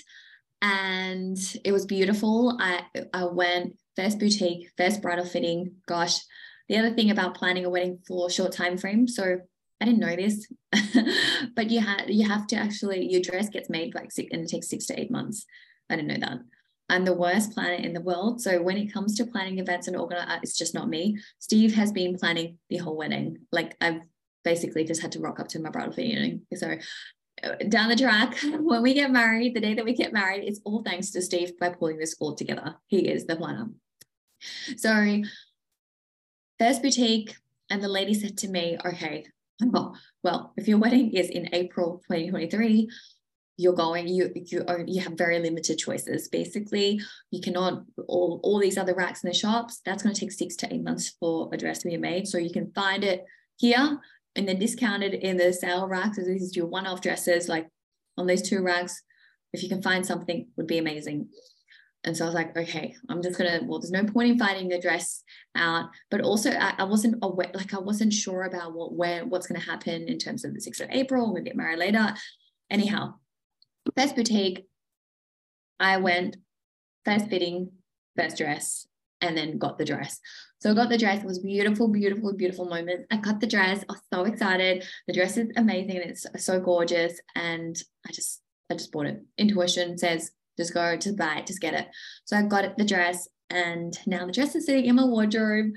and 0.62 1.36
it 1.64 1.72
was 1.72 1.86
beautiful. 1.86 2.56
I 2.60 2.82
I 3.12 3.24
went 3.24 3.76
first 3.96 4.20
boutique, 4.20 4.68
first 4.76 5.02
bridal 5.02 5.24
fitting. 5.24 5.72
Gosh, 5.88 6.20
the 6.68 6.76
other 6.76 6.94
thing 6.94 7.10
about 7.10 7.34
planning 7.34 7.64
a 7.64 7.70
wedding 7.70 7.98
for 8.06 8.30
short 8.30 8.52
time 8.52 8.78
frame. 8.78 9.08
So 9.08 9.38
I 9.80 9.86
didn't 9.86 10.00
know 10.00 10.16
this, 10.16 10.46
but 11.56 11.70
you 11.70 11.80
had 11.80 12.04
you 12.08 12.28
have 12.28 12.46
to 12.48 12.56
actually 12.56 13.10
your 13.10 13.22
dress 13.22 13.48
gets 13.48 13.70
made 13.70 13.94
like 13.94 14.12
six 14.12 14.28
and 14.32 14.42
it 14.42 14.48
takes 14.48 14.68
six 14.68 14.86
to 14.86 15.00
eight 15.00 15.10
months. 15.10 15.46
I 15.88 15.96
didn't 15.96 16.08
know 16.08 16.28
that. 16.28 16.38
I'm 16.90 17.04
the 17.04 17.14
worst 17.14 17.52
planner 17.52 17.74
in 17.74 17.92
the 17.92 18.00
world. 18.00 18.42
So 18.42 18.60
when 18.60 18.76
it 18.76 18.92
comes 18.92 19.16
to 19.16 19.26
planning 19.26 19.58
events 19.58 19.86
and 19.86 19.96
organize, 19.96 20.26
uh, 20.28 20.38
it's 20.42 20.58
just 20.58 20.74
not 20.74 20.88
me. 20.88 21.16
Steve 21.38 21.74
has 21.74 21.92
been 21.92 22.16
planning 22.16 22.58
the 22.68 22.78
whole 22.78 22.96
wedding. 22.96 23.38
Like 23.52 23.76
I've 23.80 24.00
basically 24.44 24.84
just 24.84 25.00
had 25.00 25.12
to 25.12 25.20
rock 25.20 25.38
up 25.38 25.48
to 25.48 25.60
my 25.60 25.70
bridal 25.70 25.92
fitting. 25.92 26.42
So 26.54 26.74
uh, 27.44 27.54
down 27.68 27.88
the 27.88 27.96
track, 27.96 28.36
when 28.42 28.82
we 28.82 28.92
get 28.92 29.12
married, 29.12 29.54
the 29.54 29.60
day 29.60 29.74
that 29.74 29.84
we 29.84 29.94
get 29.94 30.12
married, 30.12 30.44
it's 30.44 30.60
all 30.64 30.82
thanks 30.82 31.10
to 31.10 31.22
Steve 31.22 31.58
by 31.58 31.70
pulling 31.70 31.98
this 31.98 32.16
all 32.20 32.34
together. 32.34 32.74
He 32.88 33.08
is 33.08 33.24
the 33.24 33.36
planner. 33.36 33.68
So 34.76 35.22
first 36.58 36.82
boutique, 36.82 37.36
and 37.70 37.82
the 37.82 37.88
lady 37.88 38.14
said 38.14 38.36
to 38.38 38.48
me, 38.48 38.78
okay, 38.84 39.26
oh, 39.74 39.94
well, 40.22 40.52
if 40.56 40.68
your 40.68 40.78
wedding 40.78 41.12
is 41.12 41.28
in 41.28 41.54
April 41.54 42.02
2023, 42.10 42.88
you're 43.56 43.74
going 43.74 44.08
you 44.08 44.32
you 44.34 44.64
are, 44.68 44.82
you 44.86 45.02
have 45.02 45.12
very 45.12 45.38
limited 45.38 45.76
choices. 45.76 46.28
Basically 46.28 46.98
you 47.30 47.42
cannot 47.42 47.82
all 48.08 48.40
all 48.42 48.58
these 48.58 48.78
other 48.78 48.94
racks 48.94 49.22
in 49.22 49.28
the 49.28 49.34
shops 49.34 49.82
that's 49.84 50.02
going 50.02 50.14
to 50.14 50.20
take 50.20 50.32
six 50.32 50.56
to 50.56 50.72
eight 50.72 50.82
months 50.82 51.14
for 51.20 51.50
a 51.52 51.58
dress 51.58 51.80
to 51.80 51.88
be 51.88 51.96
made. 51.98 52.26
So 52.26 52.38
you 52.38 52.50
can 52.50 52.72
find 52.72 53.04
it 53.04 53.24
here 53.58 54.00
and 54.34 54.48
then 54.48 54.58
discounted 54.58 55.12
in 55.12 55.36
the 55.36 55.52
sale 55.52 55.86
racks. 55.86 56.18
As 56.18 56.26
these 56.26 56.56
your 56.56 56.66
one-off 56.66 57.02
dresses 57.02 57.50
like 57.50 57.68
on 58.16 58.26
these 58.26 58.48
two 58.48 58.62
racks 58.62 59.02
if 59.52 59.62
you 59.62 59.68
can 59.68 59.82
find 59.82 60.06
something 60.06 60.48
would 60.56 60.66
be 60.66 60.78
amazing 60.78 61.28
and 62.04 62.16
so 62.16 62.24
I 62.24 62.28
was 62.28 62.34
like, 62.34 62.56
okay, 62.56 62.94
I'm 63.08 63.22
just 63.22 63.38
gonna. 63.38 63.60
Well, 63.62 63.78
there's 63.78 63.90
no 63.90 64.04
point 64.04 64.30
in 64.30 64.38
finding 64.38 64.68
the 64.68 64.80
dress 64.80 65.22
out, 65.54 65.90
but 66.10 66.22
also 66.22 66.50
I, 66.50 66.74
I 66.78 66.84
wasn't 66.84 67.16
aware, 67.22 67.50
like 67.52 67.74
I 67.74 67.78
wasn't 67.78 68.12
sure 68.12 68.44
about 68.44 68.74
what 68.74 68.94
where 68.94 69.26
what's 69.26 69.46
gonna 69.46 69.60
happen 69.60 70.08
in 70.08 70.18
terms 70.18 70.44
of 70.44 70.54
the 70.54 70.60
6th 70.60 70.80
of 70.80 70.90
April. 70.90 71.34
We 71.34 71.42
get 71.42 71.56
married 71.56 71.78
later. 71.78 72.14
Anyhow, 72.70 73.14
first 73.96 74.16
boutique, 74.16 74.66
I 75.78 75.98
went 75.98 76.36
first 77.04 77.28
fitting, 77.28 77.72
first 78.16 78.38
dress, 78.38 78.86
and 79.20 79.36
then 79.36 79.58
got 79.58 79.76
the 79.76 79.84
dress. 79.84 80.20
So 80.60 80.70
I 80.70 80.74
got 80.74 80.88
the 80.88 80.98
dress. 80.98 81.20
It 81.20 81.26
was 81.26 81.38
beautiful, 81.38 81.88
beautiful, 81.88 82.34
beautiful 82.34 82.66
moment. 82.66 83.06
I 83.10 83.16
got 83.16 83.40
the 83.40 83.46
dress. 83.46 83.82
I 83.88 83.92
was 83.92 84.02
so 84.12 84.24
excited. 84.24 84.84
The 85.06 85.14
dress 85.14 85.36
is 85.36 85.48
amazing 85.56 85.96
it's 85.96 86.26
so 86.38 86.60
gorgeous. 86.60 87.18
And 87.34 87.76
I 88.06 88.12
just, 88.12 88.42
I 88.70 88.74
just 88.74 88.92
bought 88.92 89.06
it. 89.06 89.22
Intuition 89.38 89.96
says, 89.96 90.32
just 90.58 90.74
go, 90.74 90.96
to 90.96 91.12
buy 91.12 91.36
it, 91.38 91.46
just 91.46 91.60
get 91.60 91.74
it. 91.74 91.88
So 92.24 92.36
I 92.36 92.42
got 92.42 92.76
the 92.76 92.84
dress, 92.84 93.28
and 93.48 93.96
now 94.06 94.26
the 94.26 94.32
dress 94.32 94.54
is 94.54 94.66
sitting 94.66 94.86
in 94.86 94.96
my 94.96 95.04
wardrobe. 95.04 95.72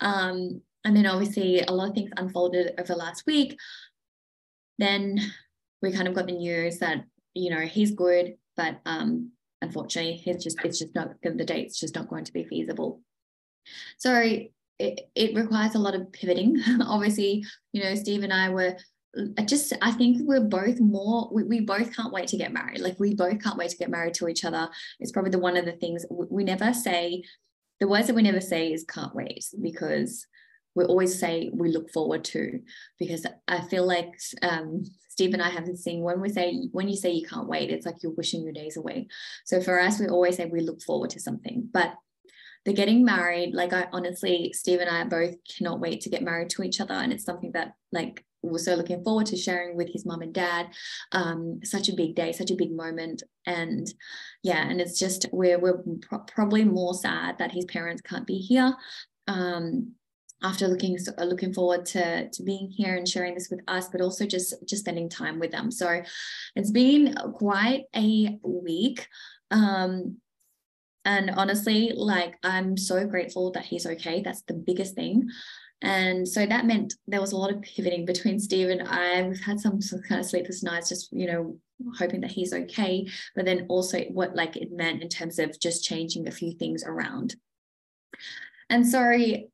Um, 0.00 0.60
and 0.84 0.94
then 0.94 1.06
obviously 1.06 1.60
a 1.60 1.72
lot 1.72 1.88
of 1.88 1.94
things 1.94 2.10
unfolded 2.16 2.74
over 2.78 2.94
last 2.94 3.24
week. 3.26 3.56
Then 4.78 5.18
we 5.80 5.92
kind 5.92 6.08
of 6.08 6.14
got 6.14 6.26
the 6.26 6.32
news 6.32 6.78
that 6.78 7.04
you 7.34 7.50
know, 7.50 7.60
he's 7.60 7.90
good, 7.90 8.34
but 8.56 8.80
um, 8.86 9.32
unfortunately, 9.60 10.14
he's 10.16 10.42
just 10.42 10.58
it's 10.64 10.78
just 10.78 10.94
not 10.94 11.10
the 11.22 11.44
date's 11.44 11.78
just 11.78 11.94
not 11.94 12.08
going 12.08 12.24
to 12.24 12.32
be 12.32 12.44
feasible. 12.44 13.00
So 13.98 14.14
it, 14.78 15.00
it 15.14 15.36
requires 15.36 15.74
a 15.74 15.80
lot 15.80 15.94
of 15.94 16.12
pivoting. 16.12 16.62
Obviously, 16.82 17.44
you 17.72 17.82
know, 17.82 17.94
Steve 17.94 18.22
and 18.22 18.32
I 18.32 18.48
were 18.50 18.76
I 19.38 19.42
just 19.42 19.72
I 19.80 19.92
think 19.92 20.18
we're 20.22 20.40
both 20.40 20.80
more 20.80 21.28
we, 21.32 21.44
we 21.44 21.60
both 21.60 21.94
can't 21.94 22.12
wait 22.12 22.28
to 22.28 22.36
get 22.36 22.52
married. 22.52 22.80
Like 22.80 22.98
we 22.98 23.14
both 23.14 23.42
can't 23.42 23.56
wait 23.56 23.70
to 23.70 23.76
get 23.76 23.90
married 23.90 24.14
to 24.14 24.28
each 24.28 24.44
other. 24.44 24.68
It's 25.00 25.12
probably 25.12 25.30
the 25.30 25.38
one 25.38 25.56
of 25.56 25.64
the 25.64 25.72
things 25.72 26.04
we, 26.10 26.26
we 26.30 26.44
never 26.44 26.72
say 26.74 27.22
the 27.80 27.88
words 27.88 28.06
that 28.06 28.14
we 28.14 28.22
never 28.22 28.40
say 28.40 28.72
is 28.72 28.84
can't 28.84 29.14
wait 29.14 29.44
because 29.60 30.26
we 30.74 30.84
always 30.84 31.18
say 31.18 31.50
we 31.52 31.68
look 31.68 31.90
forward 31.90 32.24
to 32.24 32.60
because 32.98 33.26
I 33.46 33.60
feel 33.62 33.86
like 33.86 34.12
um, 34.42 34.84
Steve 35.08 35.32
and 35.32 35.42
I 35.42 35.50
have 35.50 35.66
this 35.66 35.84
thing 35.84 36.02
when 36.02 36.20
we 36.20 36.28
say 36.28 36.68
when 36.72 36.88
you 36.88 36.96
say 36.96 37.12
you 37.12 37.26
can't 37.26 37.48
wait, 37.48 37.70
it's 37.70 37.86
like 37.86 38.02
you're 38.02 38.12
wishing 38.12 38.42
your 38.42 38.52
days 38.52 38.76
away. 38.76 39.06
So 39.44 39.60
for 39.60 39.80
us, 39.80 40.00
we 40.00 40.08
always 40.08 40.36
say 40.36 40.46
we 40.46 40.60
look 40.60 40.82
forward 40.82 41.10
to 41.10 41.20
something. 41.20 41.68
But 41.72 41.94
the 42.64 42.72
getting 42.72 43.04
married, 43.04 43.54
like 43.54 43.72
I 43.72 43.86
honestly, 43.92 44.52
Steve 44.52 44.80
and 44.80 44.90
I 44.90 45.04
both 45.04 45.34
cannot 45.56 45.80
wait 45.80 46.00
to 46.02 46.08
get 46.08 46.22
married 46.22 46.50
to 46.50 46.62
each 46.62 46.80
other, 46.80 46.94
and 46.94 47.12
it's 47.12 47.24
something 47.24 47.52
that 47.52 47.74
like 47.92 48.24
we're 48.44 48.58
so 48.58 48.74
looking 48.74 49.02
forward 49.02 49.26
to 49.26 49.36
sharing 49.36 49.76
with 49.76 49.88
his 49.92 50.04
mom 50.04 50.22
and 50.22 50.32
dad. 50.32 50.68
Um, 51.12 51.60
such 51.64 51.88
a 51.88 51.94
big 51.94 52.14
day, 52.14 52.32
such 52.32 52.50
a 52.50 52.56
big 52.56 52.72
moment, 52.72 53.22
and 53.46 53.86
yeah, 54.42 54.68
and 54.68 54.80
it's 54.80 54.98
just 54.98 55.26
we're 55.32 55.58
we're 55.58 55.82
pro- 56.02 56.20
probably 56.20 56.64
more 56.64 56.94
sad 56.94 57.38
that 57.38 57.52
his 57.52 57.64
parents 57.64 58.02
can't 58.02 58.26
be 58.26 58.38
here. 58.38 58.74
Um, 59.26 59.94
after 60.42 60.68
looking 60.68 60.98
looking 61.18 61.54
forward 61.54 61.86
to 61.86 62.28
to 62.28 62.42
being 62.42 62.70
here 62.70 62.96
and 62.96 63.08
sharing 63.08 63.34
this 63.34 63.48
with 63.50 63.60
us 63.66 63.88
but 63.88 64.00
also 64.00 64.26
just 64.26 64.54
just 64.68 64.82
spending 64.82 65.08
time 65.08 65.38
with 65.38 65.50
them 65.50 65.70
so 65.70 66.02
it's 66.54 66.70
been 66.70 67.14
quite 67.34 67.84
a 67.96 68.38
week 68.42 69.08
um 69.50 70.18
and 71.04 71.30
honestly 71.30 71.92
like 71.94 72.36
i'm 72.44 72.76
so 72.76 73.06
grateful 73.06 73.50
that 73.52 73.64
he's 73.64 73.86
okay 73.86 74.20
that's 74.22 74.42
the 74.42 74.54
biggest 74.54 74.94
thing 74.94 75.28
and 75.84 76.26
so 76.26 76.46
that 76.46 76.66
meant 76.66 76.94
there 77.06 77.20
was 77.20 77.32
a 77.32 77.36
lot 77.36 77.52
of 77.52 77.62
pivoting 77.62 78.06
between 78.06 78.40
Steve 78.40 78.70
and 78.70 78.88
I. 78.88 79.22
We've 79.22 79.40
had 79.40 79.60
some, 79.60 79.78
kind 80.08 80.20
of 80.20 80.26
sleepless 80.26 80.62
nights, 80.62 80.88
just 80.88 81.12
you 81.12 81.26
know, 81.26 81.58
hoping 81.98 82.20
that 82.22 82.30
he's 82.30 82.52
okay. 82.52 83.06
But 83.36 83.44
then 83.44 83.66
also 83.68 84.00
what 84.04 84.34
like 84.34 84.56
it 84.56 84.72
meant 84.72 85.02
in 85.02 85.08
terms 85.08 85.38
of 85.38 85.58
just 85.60 85.84
changing 85.84 86.26
a 86.26 86.32
few 86.32 86.52
things 86.52 86.84
around. 86.84 87.36
And 88.70 88.86
sorry, 88.86 89.50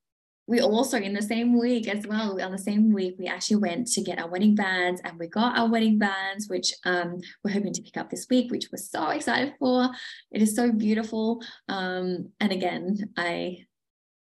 we 0.50 0.60
also 0.60 0.98
in 0.98 1.14
the 1.14 1.22
same 1.22 1.56
week 1.56 1.86
as 1.86 2.04
well 2.08 2.42
on 2.42 2.50
the 2.50 2.58
same 2.58 2.92
week 2.92 3.14
we 3.20 3.28
actually 3.28 3.56
went 3.56 3.86
to 3.86 4.02
get 4.02 4.18
our 4.18 4.28
wedding 4.28 4.56
bands 4.56 5.00
and 5.04 5.16
we 5.16 5.28
got 5.28 5.56
our 5.56 5.68
wedding 5.68 5.96
bands 5.96 6.48
which 6.48 6.74
um, 6.84 7.20
we're 7.44 7.52
hoping 7.52 7.72
to 7.72 7.82
pick 7.82 7.96
up 7.96 8.10
this 8.10 8.26
week 8.28 8.50
which 8.50 8.66
we're 8.72 8.76
so 8.76 9.10
excited 9.10 9.54
for 9.60 9.88
it 10.32 10.42
is 10.42 10.56
so 10.56 10.72
beautiful 10.72 11.40
um, 11.68 12.28
and 12.40 12.50
again 12.50 12.98
i 13.16 13.58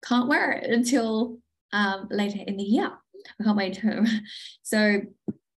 can't 0.04 0.28
wear 0.28 0.52
it 0.52 0.70
until 0.70 1.38
um, 1.74 2.08
later 2.10 2.40
in 2.46 2.58
the 2.58 2.64
year 2.64 2.92
i 3.40 3.44
can't 3.44 3.58
wait 3.58 3.84
so 4.64 5.02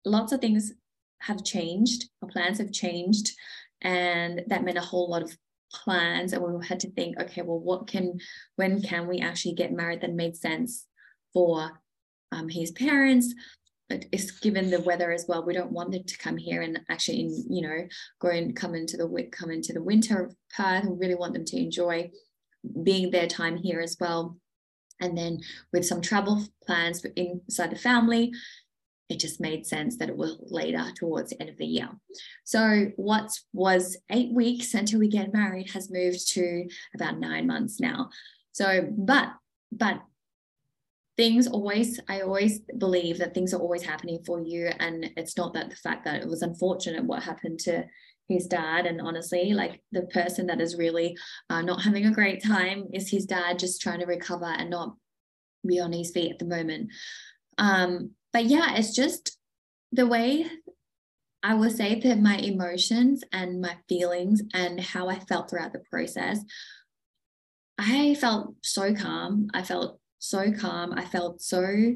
lots 0.05 0.33
of 0.33 0.41
things 0.41 0.73
have 1.21 1.43
changed 1.45 2.09
our 2.23 2.29
plans 2.29 2.59
have 2.59 2.73
changed 2.73 3.31
and 3.83 4.43
that 4.49 4.65
meant 4.65 4.79
a 4.79 4.83
whole 4.83 5.11
lot 5.11 5.23
of 5.23 5.37
plans 5.73 6.33
and 6.33 6.43
we 6.43 6.67
had 6.67 6.79
to 6.79 6.91
think 6.93 7.19
okay 7.21 7.43
well 7.43 7.59
what 7.59 7.87
can 7.87 8.19
when 8.57 8.81
can 8.81 9.09
we 9.09 9.19
actually 9.19 9.55
get 9.55 9.73
married 9.73 10.01
that 10.01 10.13
made 10.13 10.37
sense 10.37 10.87
for 11.33 11.81
um, 12.35 12.49
his 12.49 12.71
parents? 12.73 13.35
But 13.89 14.07
it's 14.13 14.31
given 14.31 14.71
the 14.71 14.81
weather 14.81 15.13
as 15.13 15.27
well 15.29 15.45
we 15.45 15.53
don't 15.53 15.71
want 15.71 15.93
them 15.93 16.05
to 16.05 16.19
come 16.19 16.39
here 16.39 16.63
and 16.63 16.81
actually 16.89 17.21
in 17.21 17.45
you 17.51 17.63
know 17.63 17.87
go 18.19 18.29
and 18.29 18.57
come 18.57 18.75
into 18.75 18.97
the 18.97 19.29
come 19.31 19.51
into 19.51 19.75
the 19.75 19.83
winter 19.83 20.23
of 20.23 20.35
perth 20.57 20.85
we 20.85 20.97
really 20.97 21.15
want 21.15 21.35
them 21.35 21.45
to 21.45 21.59
enjoy 21.59 22.11
being 22.83 23.11
their 23.11 23.27
time 23.27 23.59
here 23.59 23.81
as 23.81 23.99
well 24.01 24.39
and 25.01 25.17
then 25.17 25.41
with 25.73 25.85
some 25.85 26.01
travel 26.01 26.45
plans 26.67 27.05
inside 27.17 27.71
the 27.71 27.77
family 27.77 28.33
it 29.11 29.21
just 29.21 29.41
made 29.41 29.67
sense 29.67 29.97
that 29.97 30.09
it 30.09 30.17
was 30.17 30.39
later 30.47 30.85
towards 30.97 31.31
the 31.31 31.41
end 31.41 31.51
of 31.51 31.59
the 31.59 31.67
year. 31.67 31.89
So 32.45 32.91
what 32.97 33.31
was 33.53 33.97
eight 34.11 34.33
weeks 34.33 34.75
until 34.75 34.99
we 34.99 35.09
get 35.09 35.33
married 35.33 35.71
has 35.73 35.91
moved 35.91 36.27
to 36.33 36.67
about 36.95 37.19
nine 37.19 37.47
months 37.47 37.81
now. 37.81 38.11
So, 38.53 38.89
but, 38.97 39.29
but 39.71 40.01
things 41.17 41.47
always, 41.47 42.01
I 42.09 42.23
always 42.23 42.61
believe 42.79 43.19
that 43.19 43.35
things 43.35 43.53
are 43.53 43.61
always 43.61 43.83
happening 43.83 44.21
for 44.25 44.41
you. 44.41 44.71
And 44.79 45.11
it's 45.17 45.37
not 45.37 45.53
that 45.53 45.71
the 45.71 45.77
fact 45.77 46.05
that 46.07 46.23
it 46.23 46.29
was 46.29 46.43
unfortunate 46.43 47.05
what 47.05 47.23
happened 47.23 47.59
to 47.61 47.85
his 48.29 48.47
dad. 48.47 48.87
And 48.87 49.01
honestly, 49.01 49.53
like 49.53 49.83
the 49.93 50.03
person 50.03 50.47
that 50.47 50.61
is 50.61 50.77
really 50.77 51.17
uh, 51.51 51.63
not 51.63 51.83
having 51.83 52.07
a 52.07 52.13
great 52.13 52.43
time 52.43 52.87
is 52.93 53.11
his 53.11 53.27
dad, 53.27 53.59
just 53.59 53.81
trying 53.81 54.01
to 54.01 54.07
recover 54.07 54.47
and 54.47 54.71
not 54.71 54.97
be 55.67 55.81
on 55.81 55.93
his 55.93 56.11
feet 56.11 56.33
at 56.33 56.39
the 56.39 56.45
moment. 56.45 56.91
Um, 57.59 58.11
but 58.33 58.47
yeah, 58.47 58.75
it's 58.77 58.95
just 58.95 59.39
the 59.93 60.07
way 60.07 60.47
I 61.43 61.55
will 61.55 61.71
say 61.71 62.01
that 62.01 62.19
my 62.19 62.37
emotions 62.37 63.23
and 63.33 63.61
my 63.61 63.77
feelings 63.89 64.43
and 64.55 64.81
how 64.81 65.09
I 65.09 65.19
felt 65.21 65.51
throughout 65.51 65.73
the 65.73 65.83
process, 65.91 66.41
I 67.79 68.15
felt 68.15 68.55
so 68.63 68.95
calm. 68.95 69.51
I 69.53 69.63
felt 69.63 70.01
so 70.19 70.53
calm. 70.53 70.95
I 70.95 71.05
felt 71.05 71.43
so 71.43 71.95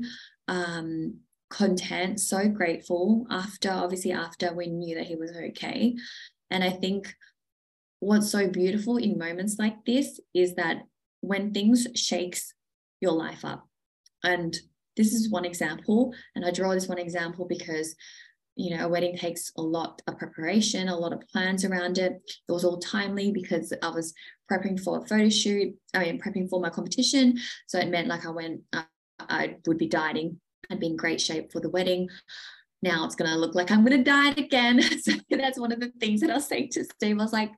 um, 0.48 1.20
content, 1.50 2.20
so 2.20 2.48
grateful 2.48 3.26
after, 3.30 3.70
obviously, 3.70 4.12
after 4.12 4.52
we 4.52 4.66
knew 4.66 4.96
that 4.96 5.06
he 5.06 5.16
was 5.16 5.32
okay. 5.32 5.96
And 6.50 6.62
I 6.62 6.70
think 6.70 7.14
what's 8.00 8.30
so 8.30 8.48
beautiful 8.48 8.96
in 8.96 9.18
moments 9.18 9.56
like 9.58 9.84
this 9.84 10.20
is 10.34 10.54
that 10.54 10.82
when 11.20 11.52
things 11.52 11.86
shakes 11.94 12.54
your 13.00 13.12
life 13.12 13.44
up, 13.44 13.66
and 14.22 14.56
this 14.96 15.12
is 15.12 15.30
one 15.30 15.44
example, 15.44 16.12
and 16.34 16.44
I 16.44 16.50
draw 16.50 16.72
this 16.72 16.88
one 16.88 16.98
example 16.98 17.46
because 17.46 17.94
you 18.58 18.76
know, 18.76 18.86
a 18.86 18.88
wedding 18.88 19.16
takes 19.16 19.52
a 19.56 19.62
lot 19.62 20.02
of 20.08 20.18
preparation, 20.18 20.88
a 20.88 20.96
lot 20.96 21.12
of 21.12 21.22
plans 21.28 21.64
around 21.64 21.96
it. 21.96 22.20
It 22.48 22.52
was 22.52 22.64
all 22.64 22.78
timely 22.78 23.30
because 23.30 23.72
I 23.84 23.88
was 23.88 24.12
prepping 24.50 24.80
for 24.80 24.98
a 24.98 25.06
photo 25.06 25.28
shoot, 25.28 25.76
I 25.94 26.00
mean, 26.00 26.20
prepping 26.20 26.50
for 26.50 26.60
my 26.60 26.68
competition. 26.68 27.38
So 27.68 27.78
it 27.78 27.88
meant 27.88 28.08
like 28.08 28.26
I 28.26 28.30
went, 28.30 28.62
uh, 28.72 28.82
I 29.20 29.58
would 29.64 29.78
be 29.78 29.86
dieting 29.86 30.40
I'd 30.70 30.80
be 30.80 30.86
in 30.86 30.96
great 30.96 31.20
shape 31.20 31.52
for 31.52 31.60
the 31.60 31.70
wedding. 31.70 32.08
Now 32.82 33.04
it's 33.04 33.16
going 33.16 33.30
to 33.30 33.36
look 33.36 33.54
like 33.54 33.70
I'm 33.70 33.84
going 33.84 33.98
to 33.98 34.10
diet 34.10 34.38
again. 34.38 34.80
so 35.00 35.12
that's 35.30 35.58
one 35.58 35.72
of 35.72 35.80
the 35.80 35.92
things 36.00 36.20
that 36.20 36.30
I 36.30 36.34
was 36.34 36.46
saying 36.46 36.70
to 36.72 36.84
Steve. 36.84 37.18
I 37.18 37.22
was 37.22 37.32
like, 37.32 37.50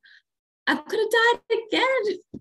I'm 0.66 0.76
going 0.76 1.08
to 1.08 1.16
diet 1.50 1.62
again. 1.68 2.18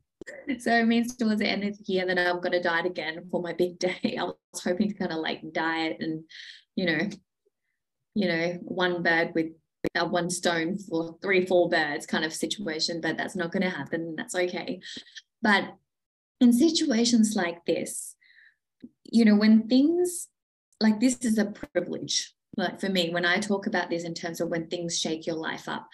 So 0.60 0.72
it 0.72 0.86
means 0.86 1.16
towards 1.16 1.40
the 1.40 1.48
end 1.48 1.64
of 1.64 1.76
the 1.76 1.92
year 1.92 2.06
that 2.06 2.20
I'm 2.20 2.40
going 2.40 2.52
to 2.52 2.62
diet 2.62 2.86
again 2.86 3.28
for 3.32 3.42
my 3.42 3.52
big 3.52 3.80
day. 3.80 4.16
I 4.20 4.26
was 4.26 4.36
hoping 4.64 4.90
to 4.90 4.94
kind 4.94 5.12
of 5.12 5.18
like 5.18 5.42
diet 5.54 5.98
and, 6.02 6.24
you 6.76 6.86
know, 6.86 7.10
you 8.14 8.28
know, 8.28 8.60
one 8.62 9.02
bird 9.02 9.32
with 9.34 9.48
uh, 9.96 10.06
one 10.06 10.30
stone 10.30 10.78
for 10.78 11.18
three, 11.22 11.48
four 11.48 11.68
birds 11.68 12.06
kind 12.06 12.24
of 12.24 12.34
situation, 12.34 13.02
but 13.02 13.18
that's 13.18 13.36
not 13.36 13.52
going 13.52 13.64
to 13.64 13.70
happen. 13.72 14.16
That's 14.16 14.36
okay. 14.36 14.82
But 15.42 15.74
in 16.40 16.54
situations 16.54 17.36
like 17.36 17.66
this, 17.66 18.16
you 19.04 19.26
know, 19.26 19.36
when 19.36 19.68
things 19.68 20.28
like 20.82 21.00
this 21.00 21.18
is 21.22 21.38
a 21.38 21.46
privilege 21.46 22.34
like 22.58 22.80
for 22.80 22.90
me 22.90 23.10
when 23.12 23.26
i 23.26 23.38
talk 23.38 23.68
about 23.68 23.90
this 23.90 24.04
in 24.04 24.14
terms 24.14 24.42
of 24.42 24.50
when 24.50 24.68
things 24.68 24.98
shake 25.00 25.26
your 25.28 25.36
life 25.36 25.68
up 25.68 25.88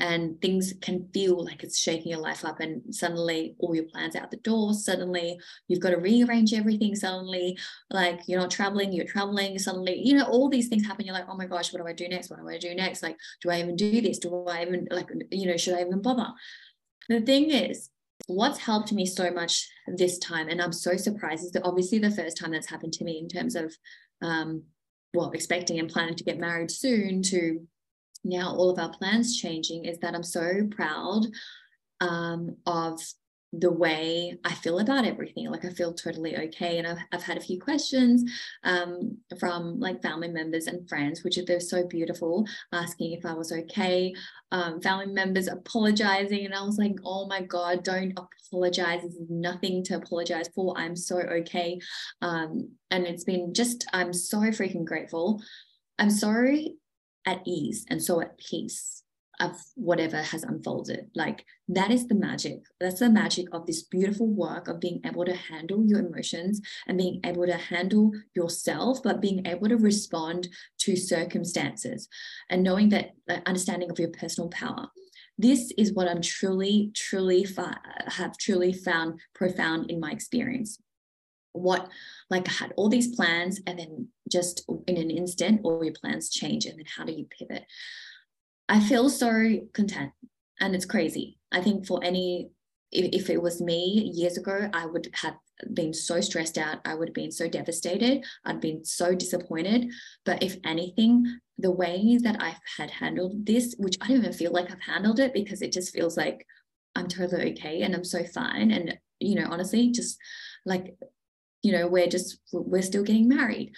and 0.00 0.40
things 0.40 0.72
can 0.80 1.06
feel 1.12 1.44
like 1.44 1.62
it's 1.62 1.78
shaking 1.78 2.10
your 2.10 2.20
life 2.20 2.42
up 2.44 2.58
and 2.58 2.82
suddenly 2.92 3.54
all 3.58 3.74
your 3.74 3.84
plans 3.84 4.16
out 4.16 4.30
the 4.30 4.38
door 4.38 4.72
suddenly 4.72 5.38
you've 5.68 5.80
got 5.80 5.90
to 5.90 5.98
rearrange 5.98 6.54
everything 6.54 6.96
suddenly 6.96 7.56
like 7.90 8.20
you're 8.26 8.40
not 8.40 8.50
traveling 8.50 8.92
you're 8.92 9.06
traveling 9.06 9.58
suddenly 9.58 10.00
you 10.02 10.14
know 10.14 10.24
all 10.24 10.48
these 10.48 10.68
things 10.68 10.86
happen 10.86 11.04
you're 11.04 11.14
like 11.14 11.28
oh 11.28 11.36
my 11.36 11.46
gosh 11.46 11.72
what 11.72 11.82
do 11.82 11.88
i 11.88 11.92
do 11.92 12.08
next? 12.08 12.30
What 12.30 12.40
do 12.40 12.48
i 12.48 12.56
do 12.56 12.74
next? 12.74 13.02
Like 13.02 13.18
do 13.42 13.50
i 13.50 13.60
even 13.60 13.76
do 13.76 14.00
this? 14.00 14.18
Do 14.18 14.46
i 14.46 14.62
even 14.62 14.88
like 14.90 15.08
you 15.30 15.46
know 15.46 15.58
should 15.58 15.74
i 15.74 15.82
even 15.82 16.00
bother? 16.00 16.28
The 17.10 17.20
thing 17.20 17.50
is 17.50 17.90
what's 18.26 18.58
helped 18.58 18.92
me 18.92 19.04
so 19.04 19.30
much 19.30 19.68
this 19.96 20.18
time 20.18 20.48
and 20.48 20.60
i'm 20.60 20.72
so 20.72 20.96
surprised 20.96 21.42
is 21.42 21.50
that 21.52 21.64
obviously 21.64 21.98
the 21.98 22.10
first 22.10 22.36
time 22.36 22.52
that's 22.52 22.68
happened 22.68 22.92
to 22.92 23.02
me 23.02 23.18
in 23.18 23.26
terms 23.26 23.56
of 23.56 23.74
um, 24.22 24.62
well, 25.14 25.30
expecting 25.32 25.78
and 25.78 25.88
planning 25.88 26.16
to 26.16 26.24
get 26.24 26.38
married 26.38 26.70
soon 26.70 27.22
to 27.24 27.66
now 28.22 28.54
all 28.54 28.70
of 28.70 28.78
our 28.78 28.90
plans 28.90 29.36
changing 29.36 29.84
is 29.84 29.98
that 29.98 30.14
I'm 30.14 30.22
so 30.22 30.68
proud 30.70 31.26
um, 32.00 32.56
of 32.66 33.00
the 33.52 33.72
way 33.72 34.38
I 34.44 34.54
feel 34.54 34.78
about 34.78 35.04
everything. 35.04 35.50
Like 35.50 35.64
I 35.64 35.70
feel 35.70 35.92
totally 35.92 36.36
okay. 36.36 36.78
And 36.78 36.86
I've, 36.86 36.98
I've 37.12 37.22
had 37.22 37.36
a 37.36 37.40
few 37.40 37.60
questions 37.60 38.22
um, 38.62 39.18
from 39.38 39.80
like 39.80 40.02
family 40.02 40.28
members 40.28 40.66
and 40.66 40.88
friends, 40.88 41.24
which 41.24 41.38
they're 41.46 41.58
so 41.58 41.86
beautiful, 41.86 42.46
asking 42.72 43.12
if 43.12 43.26
I 43.26 43.34
was 43.34 43.52
okay. 43.52 44.14
Um, 44.52 44.80
family 44.80 45.06
members 45.06 45.48
apologizing. 45.48 46.44
And 46.44 46.54
I 46.54 46.62
was 46.62 46.78
like, 46.78 46.94
oh 47.04 47.26
my 47.26 47.42
God, 47.42 47.82
don't 47.82 48.16
apologize. 48.16 49.00
There's 49.02 49.16
nothing 49.28 49.82
to 49.84 49.96
apologize 49.96 50.48
for. 50.54 50.76
I'm 50.78 50.94
so 50.94 51.18
okay. 51.18 51.80
Um, 52.22 52.70
and 52.92 53.04
it's 53.04 53.24
been 53.24 53.52
just, 53.52 53.84
I'm 53.92 54.12
so 54.12 54.38
freaking 54.38 54.84
grateful. 54.84 55.42
I'm 55.98 56.10
so 56.10 56.32
at 57.26 57.42
ease 57.46 57.84
and 57.90 58.02
so 58.02 58.20
at 58.20 58.38
peace 58.38 58.99
of 59.40 59.56
whatever 59.74 60.18
has 60.18 60.42
unfolded. 60.42 61.10
Like 61.14 61.44
that 61.68 61.90
is 61.90 62.06
the 62.06 62.14
magic. 62.14 62.60
That's 62.78 63.00
the 63.00 63.10
magic 63.10 63.46
of 63.52 63.66
this 63.66 63.82
beautiful 63.82 64.26
work 64.26 64.68
of 64.68 64.80
being 64.80 65.00
able 65.04 65.24
to 65.24 65.34
handle 65.34 65.84
your 65.84 66.00
emotions 66.00 66.60
and 66.86 66.98
being 66.98 67.20
able 67.24 67.46
to 67.46 67.56
handle 67.56 68.12
yourself, 68.34 69.02
but 69.02 69.20
being 69.20 69.46
able 69.46 69.68
to 69.68 69.76
respond 69.76 70.48
to 70.80 70.96
circumstances 70.96 72.08
and 72.50 72.62
knowing 72.62 72.90
that 72.90 73.12
uh, 73.28 73.38
understanding 73.46 73.90
of 73.90 73.98
your 73.98 74.10
personal 74.10 74.50
power. 74.50 74.88
This 75.38 75.72
is 75.78 75.94
what 75.94 76.06
I'm 76.06 76.20
truly, 76.20 76.90
truly 76.94 77.46
have 78.08 78.36
truly 78.36 78.74
found 78.74 79.20
profound 79.34 79.90
in 79.90 79.98
my 79.98 80.10
experience 80.10 80.78
what 81.52 81.88
like 82.28 82.48
I 82.48 82.52
had 82.52 82.72
all 82.76 82.88
these 82.88 83.14
plans 83.14 83.60
and 83.66 83.78
then 83.78 84.08
just 84.30 84.64
in 84.86 84.96
an 84.96 85.10
instant 85.10 85.60
all 85.64 85.82
your 85.84 85.94
plans 86.00 86.30
change 86.30 86.64
and 86.66 86.78
then 86.78 86.86
how 86.96 87.04
do 87.04 87.12
you 87.12 87.26
pivot 87.26 87.64
I 88.70 88.78
feel 88.78 89.08
so 89.10 89.60
content 89.74 90.12
and 90.60 90.76
it's 90.76 90.86
crazy. 90.86 91.38
I 91.50 91.60
think 91.60 91.86
for 91.86 92.02
any, 92.04 92.50
if, 92.92 93.22
if 93.22 93.30
it 93.30 93.42
was 93.42 93.60
me 93.60 94.12
years 94.14 94.38
ago, 94.38 94.70
I 94.72 94.86
would 94.86 95.10
have 95.14 95.34
been 95.74 95.92
so 95.92 96.20
stressed 96.20 96.56
out. 96.56 96.78
I 96.84 96.94
would 96.94 97.08
have 97.08 97.14
been 97.14 97.32
so 97.32 97.48
devastated. 97.48 98.24
I'd 98.44 98.60
been 98.60 98.84
so 98.84 99.12
disappointed. 99.12 99.90
But 100.24 100.44
if 100.44 100.56
anything, 100.64 101.40
the 101.58 101.72
way 101.72 102.16
that 102.22 102.40
I've 102.40 102.60
had 102.76 102.92
handled 102.92 103.44
this, 103.44 103.74
which 103.76 103.96
I 104.00 104.06
don't 104.06 104.18
even 104.18 104.32
feel 104.32 104.52
like 104.52 104.70
I've 104.70 104.80
handled 104.80 105.18
it 105.18 105.34
because 105.34 105.62
it 105.62 105.72
just 105.72 105.92
feels 105.92 106.16
like 106.16 106.46
I'm 106.94 107.08
totally 107.08 107.50
okay 107.52 107.82
and 107.82 107.92
I'm 107.92 108.04
so 108.04 108.22
fine. 108.22 108.70
And, 108.70 108.96
you 109.18 109.34
know, 109.34 109.48
honestly, 109.50 109.90
just 109.90 110.16
like, 110.64 110.94
you 111.62 111.72
know, 111.72 111.88
we're 111.88 112.06
just, 112.06 112.38
we're 112.52 112.82
still 112.82 113.02
getting 113.02 113.28
married. 113.28 113.72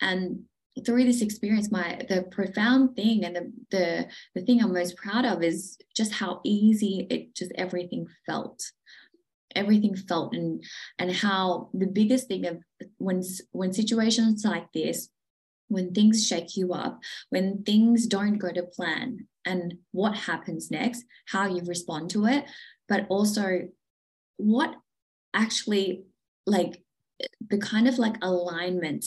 And 0.00 0.44
through 0.84 1.04
this 1.04 1.22
experience 1.22 1.70
my 1.70 2.00
the 2.08 2.22
profound 2.30 2.96
thing 2.96 3.24
and 3.24 3.36
the, 3.36 3.52
the 3.70 4.08
the 4.34 4.42
thing 4.42 4.62
i'm 4.62 4.72
most 4.72 4.96
proud 4.96 5.24
of 5.24 5.42
is 5.42 5.78
just 5.98 6.12
how 6.12 6.40
easy 6.44 7.06
it 7.10 7.34
just 7.34 7.52
everything 7.56 8.06
felt. 8.24 8.70
Everything 9.56 9.96
felt 9.96 10.34
and 10.34 10.62
and 10.98 11.10
how 11.10 11.70
the 11.72 11.86
biggest 11.86 12.28
thing 12.28 12.46
of 12.46 12.58
when 12.98 13.22
when 13.50 13.72
situations 13.72 14.44
like 14.44 14.70
this 14.72 15.08
when 15.68 15.92
things 15.92 16.26
shake 16.26 16.56
you 16.56 16.74
up 16.74 17.00
when 17.30 17.62
things 17.64 18.06
don't 18.06 18.38
go 18.38 18.52
to 18.52 18.62
plan 18.62 19.26
and 19.44 19.78
what 19.90 20.14
happens 20.14 20.70
next 20.70 21.04
how 21.26 21.46
you 21.48 21.62
respond 21.64 22.10
to 22.10 22.26
it 22.26 22.44
but 22.88 23.06
also 23.08 23.62
what 24.36 24.74
actually 25.34 26.04
like 26.46 26.82
the 27.48 27.58
kind 27.58 27.88
of 27.88 27.98
like 27.98 28.16
alignment 28.22 29.04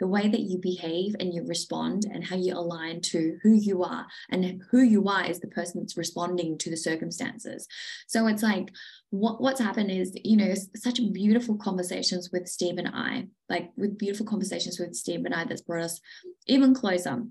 the 0.00 0.06
way 0.06 0.28
that 0.28 0.40
you 0.40 0.58
behave 0.58 1.14
and 1.20 1.32
you 1.32 1.44
respond 1.46 2.04
and 2.12 2.24
how 2.24 2.36
you 2.36 2.54
align 2.54 3.00
to 3.00 3.38
who 3.42 3.52
you 3.52 3.82
are. 3.82 4.06
And 4.30 4.60
who 4.70 4.82
you 4.82 5.06
are 5.08 5.24
is 5.24 5.40
the 5.40 5.48
person 5.48 5.80
that's 5.80 5.96
responding 5.96 6.58
to 6.58 6.70
the 6.70 6.76
circumstances. 6.76 7.66
So 8.08 8.26
it's 8.26 8.42
like 8.42 8.70
what, 9.14 9.40
what's 9.40 9.60
happened 9.60 9.90
is 9.90 10.12
you 10.24 10.36
know 10.36 10.54
such 10.74 11.00
beautiful 11.12 11.56
conversations 11.56 12.30
with 12.32 12.48
steve 12.48 12.78
and 12.78 12.88
i 12.88 13.24
like 13.48 13.70
with 13.76 13.96
beautiful 13.96 14.26
conversations 14.26 14.80
with 14.80 14.94
steve 14.94 15.24
and 15.24 15.34
i 15.34 15.44
that's 15.44 15.62
brought 15.62 15.84
us 15.84 16.00
even 16.46 16.74
closer. 16.74 17.22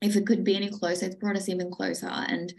If 0.00 0.16
it 0.16 0.26
could 0.26 0.44
be 0.44 0.56
any 0.56 0.70
closer 0.70 1.06
it's 1.06 1.16
brought 1.16 1.36
us 1.36 1.48
even 1.48 1.70
closer. 1.70 2.08
And 2.08 2.52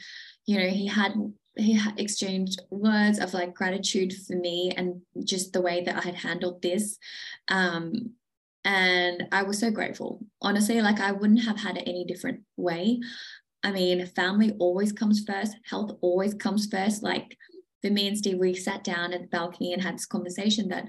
you 0.46 0.60
know 0.60 0.68
he 0.68 0.88
had 0.88 1.14
he 1.56 1.80
exchanged 1.98 2.62
words 2.70 3.20
of 3.20 3.34
like 3.34 3.54
gratitude 3.54 4.14
for 4.28 4.36
me 4.36 4.72
and 4.78 5.02
just 5.24 5.52
the 5.52 5.62
way 5.62 5.84
that 5.84 5.98
I 5.98 6.02
had 6.02 6.16
handled 6.16 6.62
this. 6.62 6.98
Um, 7.48 8.14
and 8.66 9.28
I 9.32 9.44
was 9.44 9.60
so 9.60 9.72
grateful. 9.72 10.20
Honestly, 10.42 10.82
like 10.82 11.00
I 11.00 11.12
wouldn't 11.12 11.46
have 11.46 11.60
had 11.60 11.78
it 11.78 11.88
any 11.88 12.06
different 12.06 12.42
way. 12.58 13.00
I 13.64 13.72
mean, 13.72 14.06
family 14.06 14.56
always 14.60 14.92
comes 14.92 15.24
first, 15.24 15.56
health 15.64 15.98
always 16.02 16.34
comes 16.34 16.68
first. 16.68 17.04
Like 17.04 17.38
for 17.82 17.90
me 17.90 18.08
and 18.08 18.18
Steve, 18.18 18.38
we 18.38 18.54
sat 18.54 18.84
down 18.84 19.14
at 19.14 19.22
the 19.22 19.28
balcony 19.28 19.74
and 19.74 19.82
had 19.82 19.96
this 19.96 20.06
conversation 20.06 20.70
that 20.70 20.86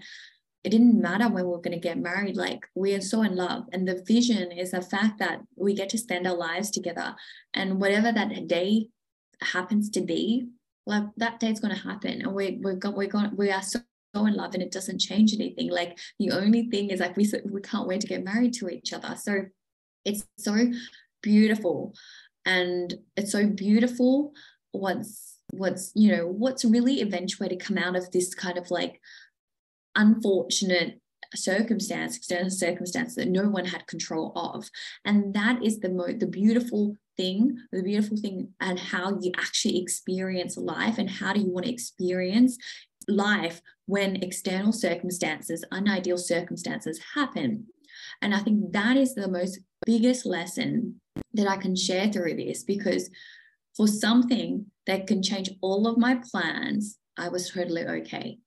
it 0.63 0.71
didn't 0.71 1.01
matter 1.01 1.29
when 1.29 1.47
we 1.47 1.55
are 1.55 1.59
going 1.59 1.73
to 1.73 1.79
get 1.79 1.99
married. 1.99 2.37
Like 2.37 2.67
we 2.75 2.95
are 2.95 3.01
so 3.01 3.23
in 3.23 3.35
love. 3.35 3.65
And 3.73 3.89
the 3.89 4.03
vision 4.07 4.53
is 4.53 4.73
the 4.73 4.83
fact 4.83 5.19
that 5.19 5.41
we 5.57 5.75
get 5.75 5.89
to 5.91 5.99
spend 5.99 6.27
our 6.27 6.37
lives 6.37 6.71
together. 6.71 7.15
And 7.55 7.81
whatever 7.81 8.13
that 8.13 8.47
day 8.47 8.89
happens 9.41 9.89
to 9.91 10.01
be, 10.01 10.49
like 10.87 11.05
that 11.17 11.41
day's 11.41 11.61
going 11.61 11.75
to 11.75 11.81
happen. 11.81 12.23
And 12.23 12.35
we, 12.35 12.59
we're, 12.61 12.79
we're 12.91 13.07
going, 13.07 13.37
we 13.37 13.51
are 13.51 13.63
so 13.63 13.81
so 14.15 14.27
in 14.27 14.35
love 14.35 14.55
and 14.55 14.63
it 14.63 14.73
doesn't 14.73 15.01
change 15.01 15.33
anything. 15.35 15.71
Like 15.71 15.99
the 16.19 16.33
only 16.33 16.69
thing 16.69 16.91
is 16.91 17.01
like 17.01 17.17
we 17.17 17.31
we 17.51 17.61
can't 17.61 17.87
wait 17.87 18.01
to 18.03 18.07
get 18.07 18.25
married 18.25 18.55
to 18.55 18.69
each 18.69 18.93
other. 18.93 19.17
So 19.17 19.45
it's 20.05 20.25
so 20.39 20.57
beautiful. 21.23 21.95
And 22.45 22.95
it's 23.17 23.33
so 23.33 23.47
beautiful 23.47 24.33
what's 24.73 25.39
what's 25.53 25.91
you 25.97 26.15
know 26.15 26.27
what's 26.29 26.65
really 26.65 27.01
eventuated 27.01 27.59
come 27.61 27.77
out 27.77 27.97
of 27.97 28.11
this 28.13 28.35
kind 28.35 28.57
of 28.57 28.71
like 28.71 29.01
unfortunate 29.97 31.01
circumstance 31.35 32.17
external 32.17 32.51
circumstance 32.51 33.15
that 33.15 33.29
no 33.29 33.49
one 33.49 33.65
had 33.65 33.87
control 33.87 34.33
of. 34.35 34.69
And 35.05 35.35
that 35.35 35.63
is 35.65 35.79
the 35.79 35.91
mo- 35.91 36.13
the 36.19 36.27
beautiful 36.27 36.97
thing 37.17 37.59
the 37.71 37.83
beautiful 37.83 38.17
thing 38.17 38.49
and 38.61 38.79
how 38.79 39.19
you 39.21 39.31
actually 39.37 39.81
experience 39.81 40.57
life 40.57 40.99
and 40.99 41.11
how 41.11 41.33
do 41.33 41.41
you 41.41 41.51
want 41.51 41.67
to 41.67 41.73
experience 41.73 42.57
life 43.09 43.61
when 43.91 44.23
external 44.23 44.73
circumstances 44.73 45.65
unideal 45.73 46.19
circumstances 46.19 47.01
happen 47.15 47.67
and 48.23 48.35
i 48.35 48.39
think 48.39 48.73
that 48.73 48.97
is 48.97 49.15
the 49.15 49.29
most 49.29 49.59
biggest 49.85 50.25
lesson 50.25 51.01
that 51.35 51.49
i 51.49 51.57
can 51.57 51.75
share 51.77 52.09
through 52.09 52.35
this 52.37 52.63
because 52.63 53.11
for 53.77 53.87
something 53.87 54.67
that 54.87 55.07
can 55.07 55.23
change 55.23 55.51
all 55.61 55.87
of 55.87 55.99
my 55.99 56.15
plans 56.31 56.99
i 57.17 57.29
was 57.29 57.51
totally 57.51 57.85
okay 57.85 58.39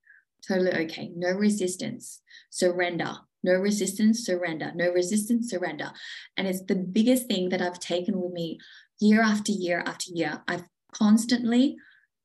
totally 0.47 0.73
okay. 0.73 1.11
No 1.15 1.31
resistance, 1.31 2.21
surrender. 2.49 3.15
No 3.43 3.53
resistance, 3.53 4.25
surrender. 4.25 4.71
No 4.75 4.91
resistance, 4.91 5.49
surrender. 5.49 5.91
And 6.37 6.47
it's 6.47 6.63
the 6.63 6.75
biggest 6.75 7.27
thing 7.27 7.49
that 7.49 7.61
I've 7.61 7.79
taken 7.79 8.19
with 8.19 8.31
me 8.31 8.59
year 8.99 9.21
after 9.21 9.51
year 9.51 9.83
after 9.85 10.11
year. 10.13 10.43
I've 10.47 10.63
constantly 10.93 11.75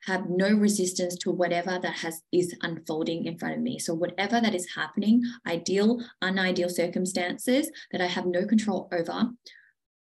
have 0.09 0.29
no 0.29 0.51
resistance 0.67 1.15
to 1.19 1.31
whatever 1.31 1.79
that 1.83 1.97
has 2.05 2.23
is 2.33 2.57
unfolding 2.63 3.27
in 3.27 3.39
front 3.39 3.57
of 3.57 3.61
me. 3.61 3.79
So 3.79 3.95
whatever 3.95 4.41
that 4.41 4.55
is 4.55 4.75
happening 4.75 5.23
ideal 5.47 5.91
unideal 6.23 6.71
circumstances 6.83 7.71
that 7.93 8.01
i 8.01 8.07
have 8.17 8.27
no 8.27 8.43
control 8.53 8.89
over 8.99 9.19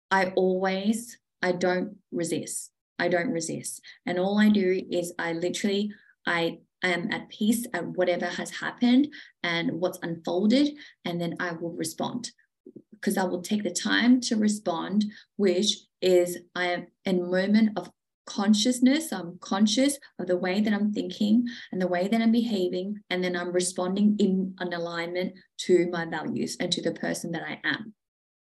i 0.09 0.21
always 0.43 1.17
i 1.41 1.51
don't 1.51 1.89
resist. 2.11 2.71
I 3.03 3.07
don't 3.07 3.31
resist. 3.39 3.81
And 4.05 4.19
all 4.19 4.39
i 4.39 4.49
do 4.49 4.67
is 4.99 5.13
i 5.19 5.33
literally 5.33 5.91
i 6.25 6.59
am 6.83 7.11
at 7.11 7.29
peace 7.29 7.65
at 7.73 7.85
whatever 7.97 8.25
has 8.25 8.51
happened 8.65 9.07
and 9.43 9.71
what's 9.81 9.99
unfolded, 10.01 10.67
and 11.05 11.19
then 11.21 11.35
I 11.39 11.51
will 11.53 11.73
respond. 11.73 12.31
Because 12.93 13.17
I 13.17 13.23
will 13.23 13.41
take 13.41 13.63
the 13.63 13.71
time 13.71 14.21
to 14.21 14.35
respond, 14.35 15.05
which 15.37 15.69
is 16.01 16.37
I 16.55 16.65
am 16.67 16.87
in 17.05 17.31
moment 17.31 17.77
of 17.77 17.91
consciousness. 18.25 19.11
I'm 19.11 19.37
conscious 19.39 19.97
of 20.19 20.27
the 20.27 20.37
way 20.37 20.61
that 20.61 20.73
I'm 20.73 20.93
thinking 20.93 21.45
and 21.71 21.81
the 21.81 21.87
way 21.87 22.07
that 22.07 22.21
I'm 22.21 22.31
behaving, 22.31 22.99
and 23.09 23.23
then 23.23 23.35
I'm 23.35 23.51
responding 23.51 24.15
in 24.19 24.55
an 24.59 24.73
alignment 24.73 25.33
to 25.59 25.87
my 25.91 26.05
values 26.05 26.57
and 26.59 26.71
to 26.71 26.81
the 26.81 26.93
person 26.93 27.31
that 27.31 27.43
I 27.43 27.59
am 27.63 27.93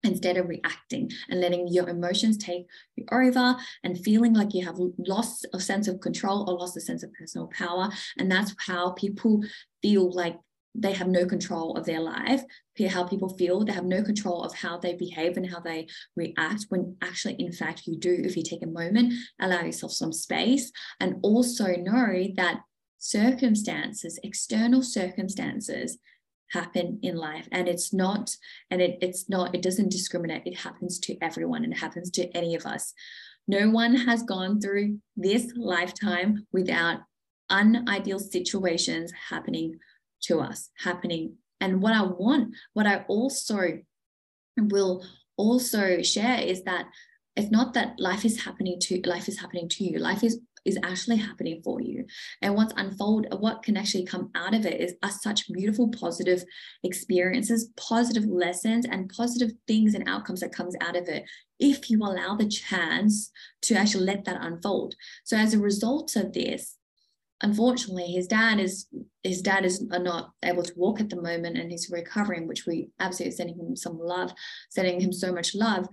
instead 0.03 0.37
of 0.37 0.49
reacting 0.49 1.09
and 1.29 1.39
letting 1.39 1.67
your 1.67 1.87
emotions 1.87 2.37
take 2.37 2.65
you 2.95 3.05
over 3.11 3.55
and 3.83 4.03
feeling 4.03 4.33
like 4.33 4.53
you 4.53 4.65
have 4.65 4.77
lost 4.97 5.45
a 5.53 5.59
sense 5.59 5.87
of 5.87 6.01
control 6.01 6.49
or 6.49 6.59
lost 6.59 6.75
a 6.75 6.81
sense 6.81 7.03
of 7.03 7.13
personal 7.13 7.47
power. 7.47 7.89
And 8.17 8.29
that's 8.29 8.53
how 8.67 8.91
people 8.91 9.41
feel 9.81 10.11
like 10.11 10.37
they 10.75 10.93
have 10.93 11.07
no 11.07 11.25
control 11.25 11.77
of 11.77 11.85
their 11.85 11.99
life, 11.99 12.43
how 12.89 13.03
people 13.03 13.29
feel. 13.37 13.63
They 13.63 13.73
have 13.73 13.85
no 13.85 14.03
control 14.03 14.43
of 14.43 14.55
how 14.55 14.77
they 14.77 14.95
behave 14.95 15.37
and 15.37 15.49
how 15.49 15.59
they 15.59 15.87
react, 16.15 16.65
when 16.69 16.97
actually, 17.01 17.35
in 17.35 17.51
fact, 17.51 17.83
you 17.85 17.97
do 17.97 18.21
if 18.23 18.35
you 18.35 18.43
take 18.43 18.63
a 18.63 18.67
moment, 18.67 19.13
allow 19.39 19.61
yourself 19.61 19.91
some 19.91 20.11
space, 20.11 20.71
and 20.99 21.17
also 21.21 21.75
know 21.75 22.25
that 22.35 22.61
circumstances, 22.97 24.19
external 24.23 24.81
circumstances, 24.81 25.97
happen 26.51 26.99
in 27.01 27.15
life. 27.15 27.47
And 27.51 27.67
it's 27.67 27.93
not 27.93 28.35
and 28.69 28.81
it, 28.81 28.99
it's 29.01 29.29
not 29.29 29.53
it 29.53 29.61
doesn't 29.61 29.91
discriminate. 29.91 30.43
It 30.45 30.57
happens 30.59 30.99
to 30.99 31.17
everyone 31.21 31.63
and 31.63 31.73
it 31.73 31.79
happens 31.79 32.09
to 32.11 32.29
any 32.35 32.55
of 32.55 32.65
us. 32.65 32.93
No 33.47 33.69
one 33.69 33.95
has 33.95 34.23
gone 34.23 34.61
through 34.61 34.99
this 35.17 35.51
lifetime 35.55 36.47
without 36.53 36.99
unideal 37.51 38.19
situations 38.19 39.11
happening 39.29 39.77
to 40.23 40.39
us 40.39 40.69
happening 40.77 41.35
and 41.61 41.81
what 41.81 41.93
i 41.93 42.01
want 42.01 42.53
what 42.73 42.87
i 42.87 43.03
also 43.07 43.79
will 44.57 45.03
also 45.37 46.01
share 46.01 46.39
is 46.39 46.63
that 46.63 46.85
it's 47.35 47.51
not 47.51 47.73
that 47.73 47.99
life 47.99 48.25
is 48.25 48.43
happening 48.43 48.79
to 48.79 49.01
life 49.05 49.27
is 49.27 49.39
happening 49.39 49.67
to 49.67 49.83
you 49.83 49.97
life 49.99 50.23
is 50.23 50.39
is 50.65 50.79
actually 50.83 51.17
happening 51.17 51.61
for 51.63 51.81
you. 51.81 52.05
And 52.41 52.55
what's 52.55 52.73
unfold, 52.77 53.27
what 53.39 53.63
can 53.63 53.77
actually 53.77 54.05
come 54.05 54.31
out 54.35 54.53
of 54.53 54.65
it 54.65 54.79
is 54.79 54.95
are 55.03 55.11
such 55.11 55.51
beautiful 55.51 55.89
positive 55.89 56.43
experiences, 56.83 57.69
positive 57.75 58.25
lessons, 58.25 58.85
and 58.85 59.11
positive 59.15 59.51
things 59.67 59.93
and 59.93 60.07
outcomes 60.07 60.39
that 60.41 60.53
comes 60.53 60.75
out 60.81 60.95
of 60.95 61.07
it 61.07 61.23
if 61.59 61.89
you 61.89 61.99
allow 61.99 62.35
the 62.35 62.47
chance 62.47 63.31
to 63.63 63.75
actually 63.75 64.05
let 64.05 64.25
that 64.25 64.41
unfold. 64.41 64.95
So 65.23 65.37
as 65.37 65.53
a 65.53 65.59
result 65.59 66.15
of 66.15 66.33
this, 66.33 66.77
unfortunately 67.43 68.07
his 68.07 68.27
dad 68.27 68.59
is 68.59 68.87
his 69.21 69.41
dad 69.41 69.65
is 69.65 69.81
not 69.81 70.31
able 70.43 70.63
to 70.63 70.73
walk 70.75 70.99
at 70.99 71.09
the 71.09 71.21
moment 71.21 71.57
and 71.57 71.71
he's 71.71 71.91
recovering 71.91 72.47
which 72.47 72.65
we 72.65 72.89
absolutely 72.99 73.35
sending 73.35 73.57
him 73.57 73.75
some 73.75 73.99
love 73.99 74.31
sending 74.69 74.99
him 74.99 75.13
so 75.13 75.31
much 75.31 75.53
love 75.53 75.87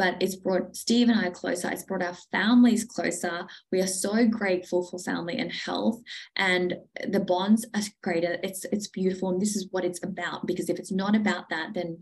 but 0.00 0.16
it's 0.18 0.36
brought 0.36 0.74
Steve 0.74 1.10
and 1.10 1.20
I 1.20 1.28
closer. 1.28 1.68
It's 1.68 1.82
brought 1.82 2.02
our 2.02 2.16
families 2.32 2.86
closer. 2.86 3.46
We 3.70 3.82
are 3.82 3.86
so 3.86 4.26
grateful 4.26 4.88
for 4.88 4.98
family 4.98 5.36
and 5.36 5.52
health, 5.52 6.00
and 6.36 6.74
the 7.06 7.20
bonds 7.20 7.66
are 7.74 7.82
greater. 8.02 8.38
It's 8.42 8.64
it's 8.72 8.86
beautiful, 8.86 9.28
and 9.28 9.42
this 9.42 9.56
is 9.56 9.68
what 9.72 9.84
it's 9.84 10.02
about. 10.02 10.46
Because 10.46 10.70
if 10.70 10.78
it's 10.78 10.90
not 10.90 11.14
about 11.14 11.50
that, 11.50 11.74
then 11.74 11.98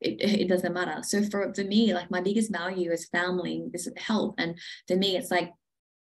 it, 0.00 0.16
it 0.18 0.48
doesn't 0.48 0.72
matter. 0.72 1.02
So 1.02 1.24
for 1.24 1.52
for 1.52 1.62
me, 1.62 1.92
like 1.92 2.10
my 2.10 2.22
biggest 2.22 2.50
value 2.50 2.90
is 2.90 3.06
family, 3.10 3.64
is 3.74 3.86
health, 3.98 4.36
and 4.38 4.58
for 4.88 4.96
me, 4.96 5.18
it's 5.18 5.30
like 5.30 5.50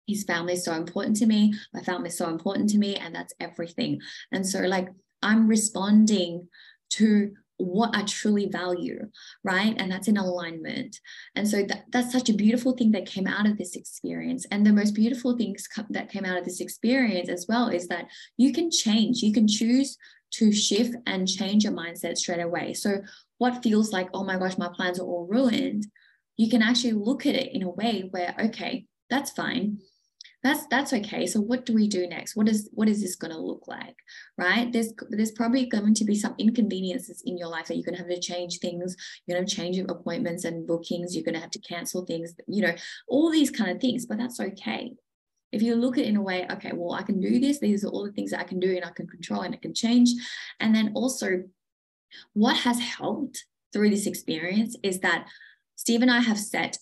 his 0.08 0.24
family 0.24 0.54
is 0.54 0.66
so 0.66 0.74
important 0.74 1.16
to 1.18 1.26
me. 1.26 1.54
My 1.74 1.82
family 1.82 2.10
is 2.10 2.18
so 2.18 2.30
important 2.30 2.70
to 2.72 2.78
me, 2.78 2.96
and 2.96 3.16
that's 3.16 3.34
everything. 3.39 4.02
And 4.32 4.46
so 4.48 4.62
like 4.62 4.89
I'm 5.22 5.48
responding 5.48 6.48
to 6.92 7.32
what 7.58 7.96
I 7.96 8.04
truly 8.04 8.48
value, 8.48 9.10
right? 9.44 9.76
And 9.78 9.92
that's 9.92 10.08
in 10.08 10.18
alignment. 10.18 11.00
And 11.36 11.48
so 11.48 11.63
that, 11.63 11.86
that's 11.92 12.12
such 12.12 12.30
a 12.30 12.34
beautiful 12.34 12.74
thing 12.74 12.92
that 12.92 13.06
came 13.06 13.28
out 13.28 13.48
of 13.48 13.58
this 13.58 13.76
experience. 13.76 14.46
And 14.52 14.66
the 14.66 14.74
most 14.74 14.94
beautiful 14.94 15.38
things 15.38 15.68
that 15.92 16.12
came 16.12 16.26
out 16.26 16.38
of 16.38 16.46
this 16.46 16.60
experience 16.60 17.30
as 17.30 17.46
well 17.48 17.70
is 17.70 17.88
that 17.88 18.08
you 18.38 18.52
can 18.52 18.70
change, 18.70 19.22
you 19.22 19.32
can 19.32 19.48
choose 19.48 19.98
to 20.32 20.52
shift 20.52 20.96
and 21.06 21.28
change 21.28 21.63
your 21.63 21.74
mindset 21.74 22.18
straight 22.18 22.42
away. 22.42 22.74
So, 22.74 23.02
what 23.38 23.62
feels 23.62 23.92
like, 23.92 24.10
oh 24.13 24.24
my 24.24 24.38
gosh, 24.38 24.58
my 24.58 24.70
plans 24.74 25.00
are 25.00 25.06
all 25.06 25.28
ruined, 25.30 25.86
you 26.38 26.50
can 26.50 26.62
actually 26.62 26.94
look 26.94 27.26
at 27.26 27.36
it 27.36 27.54
in 27.54 27.62
a 27.62 27.70
way 27.70 28.08
where, 28.12 28.34
okay, 28.39 28.86
that's 29.10 29.32
fine 29.32 29.78
that's 30.43 30.67
that's 30.67 30.91
okay. 30.91 31.25
So 31.25 31.39
what 31.39 31.65
do 31.65 31.73
we 31.73 31.88
do 31.88 32.06
next? 32.06 32.36
What 32.36 32.49
is 32.49 32.69
what 32.73 32.89
is 32.89 33.01
this 33.01 33.15
going 33.15 33.32
to 33.32 33.39
look 33.39 33.67
like 33.67 33.95
right? 34.38 34.71
There's 34.71 34.93
there's 35.10 35.32
probably 35.32 35.65
going 35.65 35.93
to 35.95 36.03
be 36.03 36.15
some 36.15 36.36
inconveniences 36.38 37.23
in 37.25 37.38
your 37.38 37.47
life 37.47 37.67
that 37.67 37.75
you're 37.75 37.86
going 37.86 37.95
to 37.95 38.03
have 38.03 38.12
to 38.12 38.19
change 38.19 38.60
things. 38.60 38.95
You're 39.25 39.38
going 39.38 39.47
to 39.47 39.56
change 39.56 39.77
appointments 39.77 40.43
and 40.43 40.67
bookings. 40.67 41.15
You're 41.15 41.23
going 41.23 41.36
to 41.36 41.41
have 41.41 41.51
to 41.51 41.60
cancel 41.60 42.06
things 42.06 42.34
you 42.47 42.62
know 42.62 42.75
all 43.08 43.32
these 43.32 43.49
kind 43.49 43.71
of 43.71 43.79
things 43.79 44.06
but 44.06 44.17
that's 44.17 44.39
okay. 44.39 44.93
If 45.53 45.62
you 45.62 45.75
look 45.75 45.97
at 45.97 46.03
it 46.03 46.08
in 46.08 46.17
a 46.17 46.21
way 46.21 46.45
okay 46.51 46.71
well 46.73 46.93
i 46.93 47.03
can 47.03 47.21
do 47.21 47.39
this. 47.39 47.60
These 47.60 47.86
are 47.86 47.89
all 47.89 48.06
the 48.06 48.12
things 48.12 48.32
that 48.32 48.41
i 48.41 48.43
can 48.43 48.60
do 48.60 48.75
and 48.75 48.84
i 48.84 48.91
can 48.91 49.08
control 49.08 49.41
and 49.41 49.56
i 49.56 49.58
can 49.58 49.73
change. 49.73 50.10
And 50.60 50.75
then 50.75 50.91
also 50.93 51.43
what 52.34 52.58
has 52.58 52.79
helped 52.79 53.45
through 53.71 53.89
this 53.89 54.06
experience 54.06 54.75
is 54.84 54.99
that 54.99 55.27
steve 55.75 56.03
and 56.03 56.12
i 56.12 56.19
have 56.19 56.38
set 56.38 56.77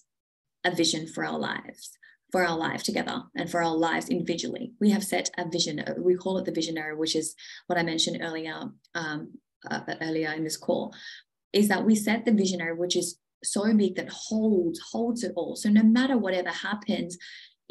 a 0.66 0.76
vision 0.76 1.08
for 1.08 1.26
our 1.26 1.40
lives 1.40 1.98
for 2.32 2.46
our 2.46 2.58
life 2.58 2.84
together 2.84 3.24
and 3.36 3.50
for 3.50 3.62
our 3.62 3.76
lives 3.76 4.10
individually. 4.10 4.72
We 4.80 4.92
have 4.92 5.04
set 5.04 5.30
a 5.38 5.50
vision. 5.50 5.80
Uh, 5.80 5.96
we 5.98 6.16
call 6.16 6.38
it 6.38 6.46
the 6.46 6.52
visionary, 6.52 6.96
which 6.96 7.16
is 7.16 7.36
what 7.68 7.78
I 7.78 7.84
mentioned 7.84 8.22
earlier 8.22 8.72
um, 8.96 9.34
uh, 9.70 9.82
earlier 10.02 10.32
in 10.34 10.44
this 10.44 10.58
call. 10.58 10.94
Is 11.54 11.68
that 11.68 11.86
we 11.86 11.96
set 11.96 12.26
the 12.26 12.32
visionary, 12.32 12.74
which 12.74 12.96
is 12.96 13.18
so 13.44 13.74
big 13.74 13.96
that 13.96 14.10
holds 14.10 14.80
holds 14.92 15.24
it 15.24 15.34
all. 15.36 15.56
So 15.56 15.70
no 15.70 15.84
matter 15.84 16.18
whatever 16.18 16.50
happens 16.50 17.18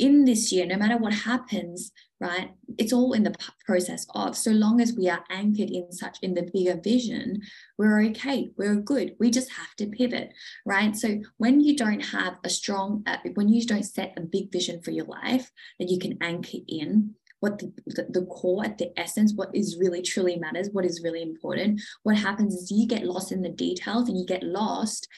in 0.00 0.24
this 0.24 0.50
year, 0.50 0.66
no 0.66 0.76
matter 0.76 0.96
what 0.96 1.12
happens, 1.12 1.92
right? 2.20 2.50
It's 2.78 2.92
all 2.92 3.12
in 3.12 3.22
the 3.22 3.34
process 3.66 4.06
of. 4.14 4.36
So 4.36 4.50
long 4.50 4.80
as 4.80 4.94
we 4.94 5.08
are 5.08 5.22
anchored 5.30 5.70
in 5.70 5.92
such 5.92 6.18
in 6.22 6.34
the 6.34 6.50
bigger 6.52 6.80
vision, 6.82 7.42
we're 7.78 8.02
okay. 8.06 8.50
We're 8.56 8.76
good. 8.76 9.14
We 9.20 9.30
just 9.30 9.52
have 9.52 9.74
to 9.76 9.86
pivot, 9.86 10.32
right? 10.64 10.96
So 10.96 11.20
when 11.36 11.60
you 11.60 11.76
don't 11.76 12.00
have 12.00 12.38
a 12.42 12.48
strong, 12.48 13.02
uh, 13.06 13.18
when 13.34 13.50
you 13.50 13.64
don't 13.66 13.84
set 13.84 14.14
a 14.16 14.22
big 14.22 14.50
vision 14.50 14.80
for 14.82 14.90
your 14.90 15.04
life 15.04 15.50
that 15.78 15.90
you 15.90 15.98
can 15.98 16.18
anchor 16.22 16.58
in, 16.66 17.14
what 17.40 17.58
the, 17.58 17.72
the, 18.10 18.26
core 18.26 18.66
at 18.66 18.76
the 18.76 18.92
essence 18.98 19.32
what 19.34 19.48
is 19.54 19.78
really 19.80 20.02
truly 20.02 20.36
matters 20.36 20.68
what 20.72 20.84
is 20.84 21.00
really 21.02 21.22
important 21.22 21.80
what 22.02 22.14
happens 22.18 22.54
is 22.54 22.70
you 22.70 22.86
get 22.86 23.02
lost 23.02 23.32
in 23.32 23.40
the 23.40 23.48
details 23.48 24.10
and 24.10 24.18
you 24.18 24.26
get 24.26 24.42
lost 24.42 25.08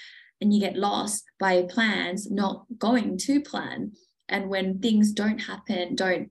and 0.41 0.55
you 0.55 0.61
get 0.61 0.77
lost 0.77 1.25
by 1.41 1.63
plans 1.63 2.31
not 2.31 2.65
going 2.79 3.19
to 3.19 3.41
plan 3.41 3.91
and 4.29 4.49
when 4.49 4.79
things 4.79 5.13
don't 5.13 5.39
happen 5.39 5.95
don't 5.95 6.31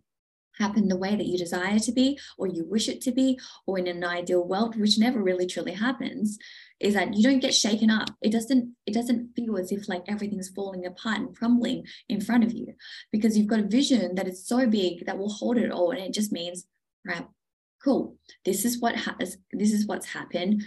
happen 0.59 0.87
the 0.87 0.97
way 0.97 1.15
that 1.15 1.25
you 1.25 1.37
desire 1.37 1.79
to 1.79 1.91
be 1.91 2.19
or 2.37 2.45
you 2.45 2.65
wish 2.65 2.87
it 2.87 3.01
to 3.01 3.11
be 3.11 3.39
or 3.65 3.79
in 3.79 3.87
an 3.87 4.03
ideal 4.03 4.47
world 4.47 4.79
which 4.79 4.99
never 4.99 5.21
really 5.21 5.47
truly 5.47 5.73
happens 5.73 6.37
is 6.81 6.95
that 6.95 7.13
you 7.13 7.23
don't 7.23 7.39
get 7.39 7.53
shaken 7.53 7.89
up. 7.89 8.09
It 8.21 8.31
doesn't 8.31 8.75
it 8.85 8.93
doesn't 8.93 9.33
feel 9.35 9.57
as 9.57 9.71
if 9.71 9.87
like 9.87 10.03
everything's 10.07 10.49
falling 10.49 10.85
apart 10.85 11.19
and 11.19 11.35
crumbling 11.35 11.85
in 12.09 12.21
front 12.21 12.43
of 12.43 12.53
you 12.53 12.73
because 13.11 13.37
you've 13.37 13.47
got 13.47 13.59
a 13.59 13.67
vision 13.67 14.15
that 14.15 14.27
is 14.27 14.45
so 14.45 14.67
big 14.67 15.05
that 15.05 15.17
will 15.17 15.31
hold 15.31 15.57
it 15.57 15.71
all. 15.71 15.91
And 15.91 16.01
it 16.01 16.13
just 16.13 16.31
means 16.31 16.65
right 17.05 17.25
cool. 17.83 18.17
This 18.45 18.65
is 18.65 18.79
what 18.79 18.95
has 18.95 19.37
this 19.51 19.71
is 19.71 19.85
what's 19.85 20.07
happened. 20.07 20.63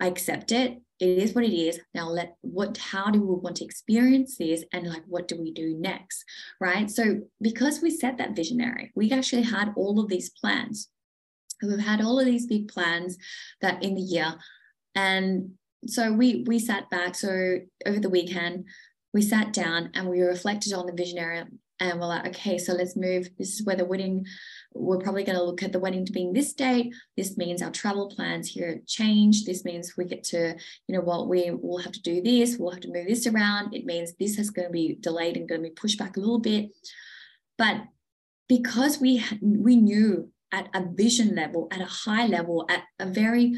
I 0.00 0.06
accept 0.06 0.52
it 0.52 0.82
it 1.02 1.18
is 1.18 1.34
what 1.34 1.44
it 1.44 1.54
is. 1.54 1.80
Now 1.94 2.08
let 2.08 2.36
what 2.42 2.78
how 2.78 3.10
do 3.10 3.20
we 3.20 3.34
want 3.34 3.56
to 3.56 3.64
experience 3.64 4.36
this? 4.38 4.64
And 4.72 4.86
like 4.86 5.02
what 5.06 5.28
do 5.28 5.40
we 5.40 5.52
do 5.52 5.76
next? 5.78 6.24
Right? 6.60 6.90
So 6.90 7.22
because 7.40 7.80
we 7.80 7.90
set 7.90 8.18
that 8.18 8.36
visionary 8.36 8.92
we 8.94 9.10
actually 9.10 9.42
had 9.42 9.72
all 9.76 10.00
of 10.00 10.08
these 10.08 10.30
plans. 10.30 10.88
We've 11.62 11.78
had 11.78 12.00
all 12.00 12.18
of 12.18 12.26
these 12.26 12.46
big 12.46 12.68
plans 12.68 13.16
that 13.60 13.82
in 13.82 13.94
the 13.94 14.00
year. 14.00 14.34
And 14.94 15.52
so 15.86 16.12
we 16.12 16.44
we 16.46 16.58
sat 16.58 16.90
back. 16.90 17.14
So 17.14 17.58
over 17.86 18.00
the 18.00 18.10
weekend 18.10 18.64
we 19.12 19.22
sat 19.22 19.52
down 19.52 19.90
and 19.94 20.08
we 20.08 20.20
reflected 20.20 20.72
on 20.72 20.86
the 20.86 20.92
visionary 20.92 21.44
and 21.90 22.00
we're 22.00 22.06
like 22.06 22.26
okay 22.26 22.58
so 22.58 22.72
let's 22.72 22.96
move. 22.96 23.28
This 23.38 23.54
is 23.54 23.64
where 23.64 23.76
the 23.76 23.84
wedding 23.84 24.24
we're 24.74 24.98
probably 24.98 25.24
going 25.24 25.36
to 25.36 25.44
look 25.44 25.62
at 25.62 25.72
the 25.72 25.78
wedding 25.78 26.06
to 26.06 26.12
being 26.12 26.32
this 26.32 26.54
date. 26.54 26.94
This 27.16 27.36
means 27.36 27.60
our 27.60 27.70
travel 27.70 28.08
plans 28.08 28.48
here 28.48 28.80
change. 28.86 29.44
This 29.44 29.64
means 29.64 29.94
we 29.96 30.04
get 30.04 30.24
to 30.24 30.54
you 30.86 30.94
know 30.94 31.02
what 31.02 31.28
we 31.28 31.50
will 31.50 31.78
have 31.78 31.92
to 31.92 32.02
do 32.02 32.22
this 32.22 32.56
we'll 32.58 32.72
have 32.72 32.80
to 32.80 32.92
move 32.92 33.06
this 33.06 33.26
around. 33.26 33.74
It 33.74 33.84
means 33.84 34.14
this 34.14 34.38
is 34.38 34.50
going 34.50 34.68
to 34.68 34.72
be 34.72 34.96
delayed 35.00 35.36
and 35.36 35.48
going 35.48 35.62
to 35.62 35.68
be 35.68 35.74
pushed 35.74 35.98
back 35.98 36.16
a 36.16 36.20
little 36.20 36.40
bit. 36.40 36.70
But 37.58 37.82
because 38.48 39.00
we 39.00 39.24
we 39.40 39.76
knew 39.76 40.30
at 40.52 40.68
a 40.74 40.84
vision 40.94 41.34
level 41.34 41.68
at 41.70 41.80
a 41.80 41.86
high 41.86 42.26
level 42.26 42.66
at 42.68 42.82
a 42.98 43.06
very 43.06 43.54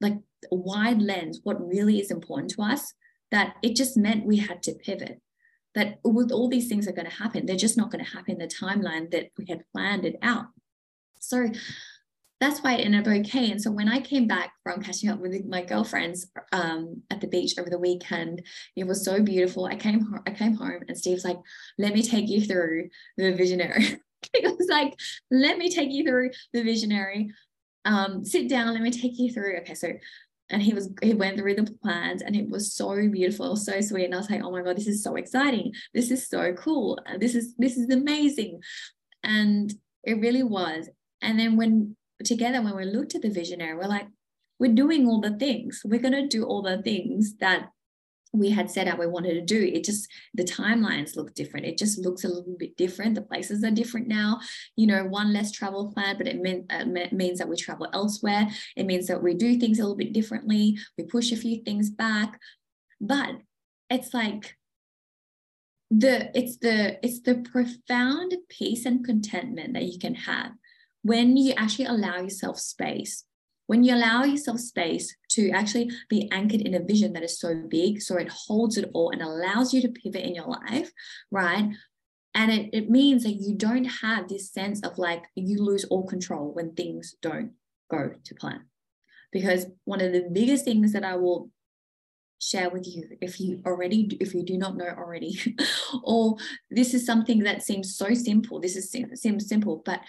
like 0.00 0.16
wide 0.50 1.02
lens 1.02 1.40
what 1.42 1.66
really 1.66 2.00
is 2.00 2.10
important 2.10 2.50
to 2.50 2.62
us 2.62 2.94
that 3.30 3.56
it 3.62 3.76
just 3.76 3.96
meant 3.96 4.24
we 4.24 4.38
had 4.38 4.62
to 4.62 4.72
pivot 4.72 5.20
that 5.78 6.00
with 6.02 6.32
all 6.32 6.48
these 6.48 6.68
things 6.68 6.88
are 6.88 6.92
going 6.92 7.08
to 7.08 7.22
happen. 7.22 7.46
They're 7.46 7.56
just 7.56 7.76
not 7.76 7.92
going 7.92 8.04
to 8.04 8.10
happen 8.10 8.32
in 8.32 8.38
the 8.38 8.48
timeline 8.48 9.10
that 9.12 9.30
we 9.38 9.46
had 9.48 9.62
planned 9.72 10.04
it 10.04 10.16
out. 10.22 10.46
So 11.20 11.46
that's 12.40 12.60
why 12.60 12.74
it 12.74 12.84
ended 12.84 13.06
up 13.06 13.12
okay. 13.20 13.50
And 13.50 13.62
so 13.62 13.70
when 13.70 13.88
i 13.88 14.00
came 14.00 14.26
back 14.26 14.52
from 14.64 14.82
catching 14.82 15.08
up 15.08 15.20
with 15.20 15.44
my 15.46 15.62
girlfriends 15.62 16.28
um, 16.52 17.02
at 17.10 17.20
the 17.20 17.26
beach 17.28 17.54
over 17.58 17.70
the 17.70 17.78
weekend 17.78 18.42
it 18.76 18.86
was 18.86 19.04
so 19.04 19.22
beautiful. 19.22 19.66
I 19.66 19.76
came 19.76 20.00
home 20.00 20.22
i 20.26 20.30
came 20.30 20.54
home 20.54 20.82
and 20.86 20.98
steve's 20.98 21.24
like 21.24 21.38
let 21.78 21.94
me 21.94 22.02
take 22.02 22.28
you 22.28 22.40
through 22.40 22.88
the 23.16 23.32
visionary. 23.34 24.00
It 24.34 24.58
was 24.58 24.66
like 24.68 24.98
let 25.30 25.58
me 25.58 25.70
take 25.70 25.92
you 25.92 26.02
through 26.04 26.30
the 26.52 26.64
visionary. 26.64 27.30
Um, 27.84 28.24
sit 28.24 28.48
down. 28.48 28.74
Let 28.74 28.82
me 28.82 28.90
take 28.90 29.16
you 29.16 29.32
through 29.32 29.58
okay 29.58 29.74
so 29.74 29.92
and 30.50 30.62
he 30.62 30.72
was 30.72 30.90
he 31.02 31.14
went 31.14 31.38
through 31.38 31.54
the 31.54 31.70
plans 31.82 32.22
and 32.22 32.34
it 32.34 32.48
was 32.48 32.72
so 32.72 32.94
beautiful 33.08 33.54
so 33.54 33.80
sweet 33.80 34.06
and 34.06 34.14
i 34.14 34.18
was 34.18 34.30
like 34.30 34.42
oh 34.42 34.50
my 34.50 34.62
god 34.62 34.76
this 34.76 34.86
is 34.86 35.02
so 35.02 35.16
exciting. 35.16 35.72
This 35.94 36.10
is 36.10 36.28
so 36.28 36.52
cool. 36.54 36.98
This 37.18 37.34
is 37.34 37.54
this 37.56 37.76
is 37.76 37.90
amazing. 37.90 38.60
And 39.22 39.72
it 40.04 40.14
really 40.14 40.42
was. 40.42 40.88
And 41.20 41.38
then 41.38 41.56
when 41.56 41.96
together 42.24 42.62
when 42.62 42.76
we 42.76 42.84
looked 42.84 43.14
at 43.14 43.22
the 43.22 43.30
visionary 43.30 43.76
we're 43.76 43.86
like 43.86 44.08
we're 44.58 44.74
doing 44.74 45.06
all 45.06 45.20
the 45.20 45.36
things. 45.36 45.82
We're 45.84 46.00
going 46.00 46.14
to 46.14 46.26
do 46.26 46.44
all 46.44 46.62
the 46.62 46.82
things 46.82 47.36
that 47.36 47.68
we 48.32 48.50
had 48.50 48.70
set 48.70 48.86
out 48.86 48.98
we 48.98 49.06
wanted 49.06 49.34
to 49.34 49.40
do. 49.40 49.60
It 49.60 49.84
just 49.84 50.08
the 50.34 50.44
timelines 50.44 51.16
look 51.16 51.34
different. 51.34 51.66
It 51.66 51.78
just 51.78 51.98
looks 51.98 52.24
a 52.24 52.28
little 52.28 52.56
bit 52.58 52.76
different. 52.76 53.14
The 53.14 53.22
places 53.22 53.64
are 53.64 53.70
different 53.70 54.08
now. 54.08 54.40
You 54.76 54.86
know 54.86 55.04
one 55.04 55.32
less 55.32 55.50
travel 55.50 55.92
plan 55.92 56.16
but 56.18 56.28
it 56.28 56.40
mean, 56.40 56.66
uh, 56.70 56.84
means 57.12 57.38
that 57.38 57.48
we 57.48 57.56
travel 57.56 57.88
elsewhere. 57.92 58.48
It 58.76 58.86
means 58.86 59.06
that 59.06 59.22
we 59.22 59.34
do 59.34 59.58
things 59.58 59.78
a 59.78 59.82
little 59.82 59.96
bit 59.96 60.12
differently. 60.12 60.78
We 60.96 61.04
push 61.04 61.32
a 61.32 61.36
few 61.36 61.62
things 61.62 61.90
back. 61.90 62.38
But 63.00 63.30
it's 63.90 64.12
like 64.12 64.56
the 65.90 66.36
it's 66.38 66.58
the 66.58 67.04
it's 67.04 67.20
the 67.20 67.36
profound 67.36 68.34
peace 68.48 68.84
and 68.84 69.04
contentment 69.04 69.72
that 69.72 69.84
you 69.84 69.98
can 69.98 70.14
have 70.14 70.52
when 71.02 71.36
you 71.36 71.54
actually 71.56 71.86
allow 71.86 72.18
yourself 72.18 72.58
space 72.58 73.24
when 73.68 73.84
you 73.84 73.94
allow 73.94 74.24
yourself 74.24 74.58
space 74.58 75.14
to 75.28 75.50
actually 75.50 75.90
be 76.08 76.26
anchored 76.32 76.62
in 76.62 76.74
a 76.74 76.82
vision 76.82 77.12
that 77.12 77.22
is 77.22 77.38
so 77.38 77.54
big, 77.68 78.00
so 78.00 78.16
it 78.16 78.28
holds 78.30 78.78
it 78.78 78.90
all 78.94 79.10
and 79.10 79.20
allows 79.20 79.74
you 79.74 79.82
to 79.82 79.88
pivot 79.90 80.24
in 80.24 80.34
your 80.34 80.46
life, 80.46 80.90
right? 81.30 81.68
And 82.34 82.50
it, 82.50 82.70
it 82.72 82.90
means 82.90 83.24
that 83.24 83.34
you 83.34 83.54
don't 83.54 83.84
have 83.84 84.26
this 84.26 84.50
sense 84.50 84.80
of 84.80 84.96
like 84.96 85.24
you 85.34 85.62
lose 85.62 85.84
all 85.84 86.06
control 86.06 86.54
when 86.54 86.72
things 86.72 87.14
don't 87.20 87.52
go 87.90 88.10
to 88.24 88.34
plan. 88.34 88.62
Because 89.32 89.66
one 89.84 90.00
of 90.00 90.12
the 90.12 90.30
biggest 90.32 90.64
things 90.64 90.94
that 90.94 91.04
I 91.04 91.16
will 91.16 91.50
share 92.40 92.70
with 92.70 92.86
you 92.86 93.04
if 93.20 93.40
you 93.40 93.60
already 93.66 94.16
if 94.20 94.32
you 94.32 94.44
do 94.44 94.56
not 94.56 94.76
know 94.76 94.86
already 94.86 95.36
or 96.04 96.36
this 96.70 96.94
is 96.94 97.04
something 97.04 97.40
that 97.40 97.64
seems 97.64 97.96
so 97.96 98.14
simple 98.14 98.60
this 98.60 98.76
is 98.76 98.92
seems 99.20 99.48
simple 99.48 99.82
but 99.84 100.00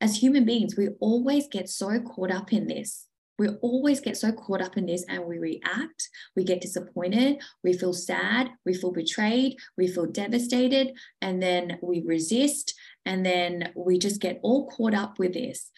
as 0.00 0.16
human 0.16 0.44
beings, 0.44 0.76
we 0.76 0.88
always 1.00 1.46
get 1.48 1.68
so 1.68 2.00
caught 2.00 2.30
up 2.30 2.52
in 2.52 2.66
this. 2.66 3.06
We 3.38 3.48
always 3.62 4.00
get 4.00 4.16
so 4.16 4.30
caught 4.32 4.62
up 4.62 4.76
in 4.76 4.86
this 4.86 5.04
and 5.08 5.24
we 5.24 5.38
react, 5.38 6.08
we 6.36 6.44
get 6.44 6.60
disappointed, 6.60 7.42
we 7.64 7.72
feel 7.72 7.92
sad, 7.92 8.50
we 8.64 8.74
feel 8.74 8.92
betrayed, 8.92 9.56
we 9.76 9.88
feel 9.88 10.06
devastated, 10.06 10.92
and 11.20 11.42
then 11.42 11.78
we 11.82 12.04
resist, 12.06 12.74
and 13.04 13.26
then 13.26 13.72
we 13.74 13.98
just 13.98 14.20
get 14.20 14.38
all 14.42 14.68
caught 14.68 14.94
up 14.94 15.18
with 15.18 15.34
this. 15.34 15.70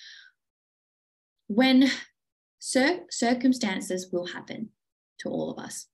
When 1.47 1.91
cir- 2.59 3.07
circumstances 3.11 4.11
will 4.13 4.27
happen 4.27 4.71
to 5.21 5.31
all 5.31 5.51
of 5.51 5.59
us, 5.65 5.87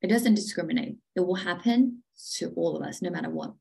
it 0.00 0.08
doesn't 0.08 0.34
discriminate, 0.34 0.96
it 1.16 1.26
will 1.26 1.34
happen 1.34 2.04
to 2.36 2.52
all 2.54 2.76
of 2.76 2.86
us, 2.86 3.02
no 3.02 3.10
matter 3.10 3.30
what 3.30 3.54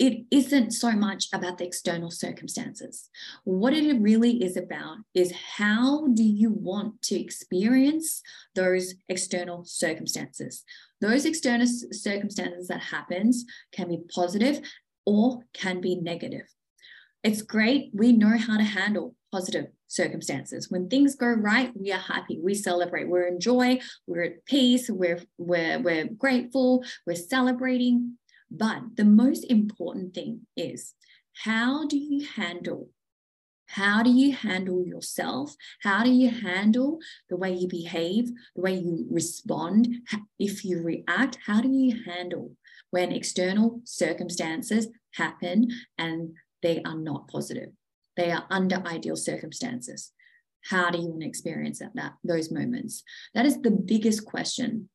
it 0.00 0.24
isn't 0.30 0.70
so 0.70 0.92
much 0.92 1.28
about 1.34 1.58
the 1.58 1.66
external 1.66 2.10
circumstances. 2.10 3.10
What 3.44 3.74
it 3.74 4.00
really 4.00 4.42
is 4.42 4.56
about 4.56 4.96
is 5.14 5.30
how 5.58 6.08
do 6.14 6.22
you 6.22 6.50
want 6.50 7.02
to 7.02 7.20
experience 7.20 8.22
those 8.54 8.94
external 9.10 9.62
circumstances? 9.66 10.64
Those 11.02 11.26
external 11.26 11.66
circumstances 11.92 12.68
that 12.68 12.80
happens 12.80 13.44
can 13.72 13.88
be 13.88 13.98
positive 14.12 14.62
or 15.04 15.40
can 15.52 15.82
be 15.82 15.96
negative. 15.96 16.46
It's 17.22 17.42
great. 17.42 17.90
We 17.92 18.12
know 18.12 18.38
how 18.38 18.56
to 18.56 18.64
handle 18.64 19.14
positive 19.30 19.66
circumstances. 19.86 20.70
When 20.70 20.88
things 20.88 21.14
go 21.14 21.26
right, 21.26 21.72
we 21.76 21.92
are 21.92 21.98
happy. 21.98 22.40
We 22.42 22.54
celebrate. 22.54 23.06
We're 23.06 23.28
in 23.28 23.38
joy. 23.38 23.80
We're 24.06 24.22
at 24.22 24.46
peace. 24.46 24.88
We're, 24.88 25.22
we're, 25.36 25.78
we're 25.78 26.06
grateful. 26.06 26.84
We're 27.06 27.16
celebrating. 27.16 28.16
But 28.50 28.96
the 28.96 29.04
most 29.04 29.44
important 29.44 30.14
thing 30.14 30.46
is 30.56 30.94
how 31.44 31.86
do 31.86 31.96
you 31.96 32.26
handle? 32.26 32.90
How 33.66 34.02
do 34.02 34.10
you 34.10 34.32
handle 34.34 34.84
yourself? 34.84 35.54
How 35.82 36.02
do 36.02 36.10
you 36.10 36.28
handle 36.28 36.98
the 37.28 37.36
way 37.36 37.52
you 37.52 37.68
behave, 37.68 38.28
the 38.56 38.62
way 38.62 38.74
you 38.74 39.06
respond? 39.08 39.88
If 40.40 40.64
you 40.64 40.82
react, 40.82 41.38
how 41.46 41.60
do 41.60 41.68
you 41.68 42.02
handle 42.04 42.56
when 42.90 43.12
external 43.12 43.80
circumstances 43.84 44.88
happen 45.14 45.68
and 45.96 46.32
they 46.62 46.82
are 46.82 46.96
not 46.96 47.28
positive? 47.28 47.70
They 48.16 48.32
are 48.32 48.46
under 48.50 48.82
ideal 48.84 49.16
circumstances. 49.16 50.10
How 50.68 50.90
do 50.90 50.98
you 50.98 51.06
want 51.06 51.22
to 51.22 51.28
experience 51.28 51.78
that, 51.78 51.94
that 51.94 52.14
those 52.24 52.50
moments? 52.50 53.04
That 53.34 53.46
is 53.46 53.60
the 53.62 53.70
biggest 53.70 54.26
question 54.26 54.88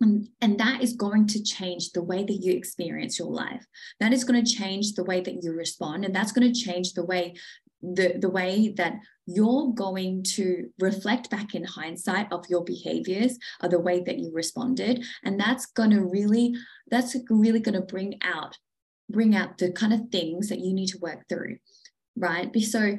and, 0.00 0.28
and 0.40 0.58
that 0.58 0.82
is 0.82 0.92
going 0.92 1.26
to 1.28 1.42
change 1.42 1.90
the 1.90 2.02
way 2.02 2.24
that 2.24 2.40
you 2.40 2.52
experience 2.52 3.18
your 3.18 3.30
life. 3.30 3.66
That 3.98 4.12
is 4.12 4.24
going 4.24 4.42
to 4.44 4.54
change 4.54 4.92
the 4.92 5.04
way 5.04 5.20
that 5.20 5.42
you 5.42 5.52
respond. 5.52 6.04
And 6.04 6.14
that's 6.14 6.32
going 6.32 6.52
to 6.52 6.60
change 6.60 6.92
the 6.92 7.04
way 7.04 7.34
the, 7.80 8.14
the 8.18 8.30
way 8.30 8.74
that 8.76 8.94
you're 9.26 9.72
going 9.72 10.22
to 10.24 10.68
reflect 10.80 11.30
back 11.30 11.54
in 11.54 11.64
hindsight 11.64 12.32
of 12.32 12.44
your 12.48 12.64
behaviors 12.64 13.38
or 13.62 13.68
the 13.68 13.78
way 13.78 14.00
that 14.00 14.18
you 14.18 14.32
responded. 14.32 15.04
And 15.22 15.38
that's 15.38 15.66
going 15.66 15.90
to 15.90 16.02
really, 16.02 16.56
that's 16.90 17.16
really 17.30 17.60
going 17.60 17.78
to 17.78 17.86
bring 17.86 18.18
out, 18.22 18.56
bring 19.08 19.36
out 19.36 19.58
the 19.58 19.70
kind 19.70 19.92
of 19.92 20.08
things 20.10 20.48
that 20.48 20.60
you 20.60 20.72
need 20.72 20.88
to 20.88 20.98
work 20.98 21.28
through. 21.28 21.58
Right. 22.16 22.52
So 22.62 22.96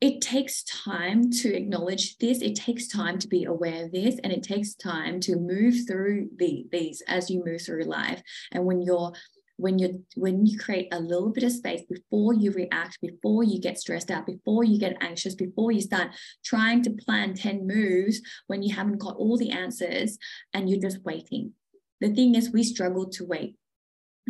it 0.00 0.22
takes 0.22 0.62
time 0.62 1.30
to 1.30 1.54
acknowledge 1.54 2.16
this. 2.18 2.40
It 2.40 2.54
takes 2.54 2.88
time 2.88 3.18
to 3.18 3.28
be 3.28 3.44
aware 3.44 3.84
of 3.84 3.92
this 3.92 4.18
and 4.24 4.32
it 4.32 4.42
takes 4.42 4.74
time 4.74 5.20
to 5.20 5.36
move 5.36 5.86
through 5.86 6.30
the, 6.36 6.66
these 6.72 7.02
as 7.06 7.28
you 7.28 7.44
move 7.44 7.60
through 7.60 7.84
life. 7.84 8.22
And 8.52 8.64
when 8.64 8.82
you're 8.82 9.12
when 9.56 9.78
you 9.78 10.02
when 10.16 10.46
you 10.46 10.58
create 10.58 10.88
a 10.90 10.98
little 10.98 11.28
bit 11.28 11.44
of 11.44 11.52
space 11.52 11.82
before 11.82 12.32
you 12.32 12.50
react 12.50 12.98
before 13.02 13.44
you 13.44 13.60
get 13.60 13.78
stressed 13.78 14.10
out 14.10 14.24
before 14.24 14.64
you 14.64 14.78
get 14.78 14.96
anxious 15.02 15.34
before 15.34 15.70
you 15.70 15.82
start 15.82 16.08
trying 16.42 16.82
to 16.82 16.88
plan 16.88 17.34
10 17.34 17.66
moves 17.66 18.22
when 18.46 18.62
you 18.62 18.74
haven't 18.74 18.96
got 18.96 19.16
all 19.16 19.36
the 19.36 19.50
answers 19.50 20.16
and 20.54 20.70
you're 20.70 20.80
just 20.80 21.04
waiting. 21.04 21.52
The 22.00 22.08
thing 22.08 22.36
is 22.36 22.50
we 22.50 22.62
struggle 22.62 23.10
to 23.10 23.24
wait 23.26 23.56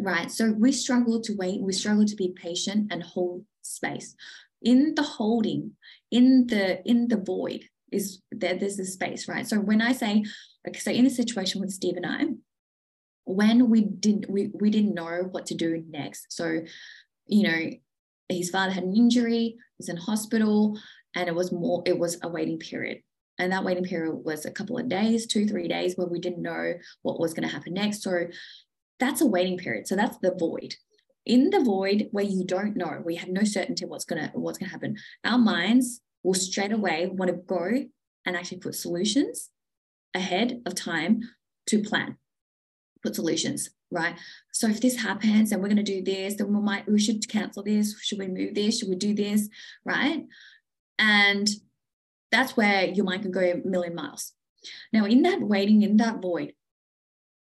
right? 0.02 0.30
So 0.30 0.52
we 0.52 0.72
struggle 0.72 1.20
to 1.20 1.34
wait. 1.36 1.60
We 1.60 1.72
struggle 1.74 2.06
to 2.06 2.16
be 2.16 2.32
patient 2.34 2.90
and 2.90 3.02
hold 3.02 3.44
space 3.62 4.16
in 4.62 4.94
the 4.94 5.02
holding 5.02 5.72
in 6.10 6.46
the 6.46 6.86
in 6.88 7.08
the 7.08 7.16
void 7.16 7.64
is 7.92 8.22
there, 8.30 8.54
there's 8.54 8.76
this 8.76 8.92
space, 8.92 9.28
right? 9.28 9.46
So 9.46 9.58
when 9.58 9.82
I 9.82 9.92
say, 9.92 10.24
okay, 10.68 10.78
so 10.78 10.90
in 10.90 11.04
the 11.04 11.10
situation 11.10 11.60
with 11.60 11.70
Steve 11.70 11.96
and 11.96 12.06
I, 12.06 12.24
when 13.24 13.68
we 13.68 13.82
didn't 13.82 14.30
we, 14.30 14.50
we 14.54 14.70
didn't 14.70 14.94
know 14.94 15.28
what 15.30 15.46
to 15.46 15.54
do 15.54 15.84
next. 15.88 16.26
So, 16.30 16.60
you 17.26 17.42
know, 17.42 17.70
his 18.28 18.50
father 18.50 18.72
had 18.72 18.84
an 18.84 18.96
injury, 18.96 19.56
he's 19.78 19.88
in 19.88 19.96
hospital, 19.96 20.78
and 21.14 21.28
it 21.28 21.34
was 21.34 21.52
more, 21.52 21.82
it 21.86 21.98
was 21.98 22.18
a 22.22 22.28
waiting 22.28 22.58
period. 22.58 23.02
And 23.38 23.52
that 23.52 23.64
waiting 23.64 23.84
period 23.84 24.16
was 24.24 24.44
a 24.44 24.50
couple 24.50 24.78
of 24.78 24.88
days, 24.88 25.26
two, 25.26 25.46
three 25.46 25.66
days, 25.66 25.96
where 25.96 26.06
we 26.06 26.20
didn't 26.20 26.42
know 26.42 26.74
what 27.02 27.18
was 27.18 27.32
going 27.32 27.48
to 27.48 27.54
happen 27.54 27.74
next. 27.74 28.02
So 28.02 28.26
that's 28.98 29.22
a 29.22 29.26
waiting 29.26 29.56
period. 29.56 29.88
So 29.88 29.96
that's 29.96 30.18
the 30.18 30.34
void. 30.38 30.74
In 31.26 31.50
the 31.50 31.60
void 31.60 32.08
where 32.10 32.24
you 32.24 32.44
don't 32.44 32.76
know, 32.76 33.02
we 33.04 33.16
have 33.16 33.28
no 33.28 33.44
certainty 33.44 33.84
what's 33.84 34.04
gonna 34.04 34.30
what's 34.34 34.58
gonna 34.58 34.70
happen. 34.70 34.96
Our 35.24 35.38
minds 35.38 36.00
will 36.22 36.34
straight 36.34 36.72
away 36.72 37.06
want 37.06 37.30
to 37.30 37.36
go 37.36 37.84
and 38.26 38.36
actually 38.36 38.58
put 38.58 38.74
solutions 38.74 39.50
ahead 40.14 40.60
of 40.66 40.74
time 40.74 41.22
to 41.66 41.82
plan, 41.82 42.16
put 43.02 43.14
solutions, 43.14 43.70
right? 43.90 44.16
So 44.52 44.68
if 44.68 44.80
this 44.80 44.96
happens 44.96 45.52
and 45.52 45.62
we're 45.62 45.68
going 45.68 45.76
to 45.76 45.82
do 45.82 46.02
this, 46.02 46.34
then 46.34 46.52
we 46.52 46.60
might, 46.60 46.90
we 46.90 46.98
should 46.98 47.26
cancel 47.28 47.62
this. 47.62 47.98
Should 48.00 48.18
we 48.18 48.28
move 48.28 48.54
this? 48.54 48.78
Should 48.78 48.88
we 48.88 48.96
do 48.96 49.14
this? 49.14 49.48
Right. 49.84 50.26
And 50.98 51.48
that's 52.30 52.56
where 52.56 52.84
your 52.84 53.04
mind 53.04 53.22
can 53.22 53.30
go 53.30 53.40
a 53.40 53.66
million 53.66 53.94
miles. 53.94 54.32
Now, 54.92 55.06
in 55.06 55.22
that 55.22 55.40
waiting, 55.40 55.82
in 55.82 55.96
that 55.96 56.20
void, 56.20 56.52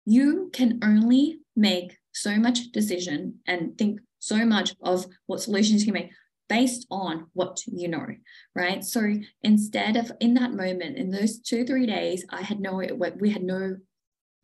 you 0.05 0.51
can 0.53 0.79
only 0.83 1.39
make 1.57 1.97
so 2.23 2.37
much 2.37 2.71
decision 2.73 3.41
and 3.47 3.77
think 3.79 4.01
so 4.19 4.45
much 4.45 4.75
of 4.83 5.07
what 5.27 5.41
solutions 5.41 5.85
you 5.85 5.93
can 5.93 6.03
make 6.03 6.11
based 6.49 6.87
on 6.91 7.27
what 7.35 7.61
you 7.67 7.89
know, 7.89 8.07
right? 8.55 8.83
So 8.83 9.15
instead 9.43 9.97
of 9.97 10.11
in 10.21 10.35
that 10.35 10.53
moment, 10.53 10.97
in 10.97 11.11
those 11.11 11.39
two, 11.41 11.65
three 11.65 11.87
days, 11.87 12.25
I 12.31 12.41
had 12.41 12.59
no, 12.61 12.83
we 13.19 13.31
had 13.31 13.43
no 13.43 13.77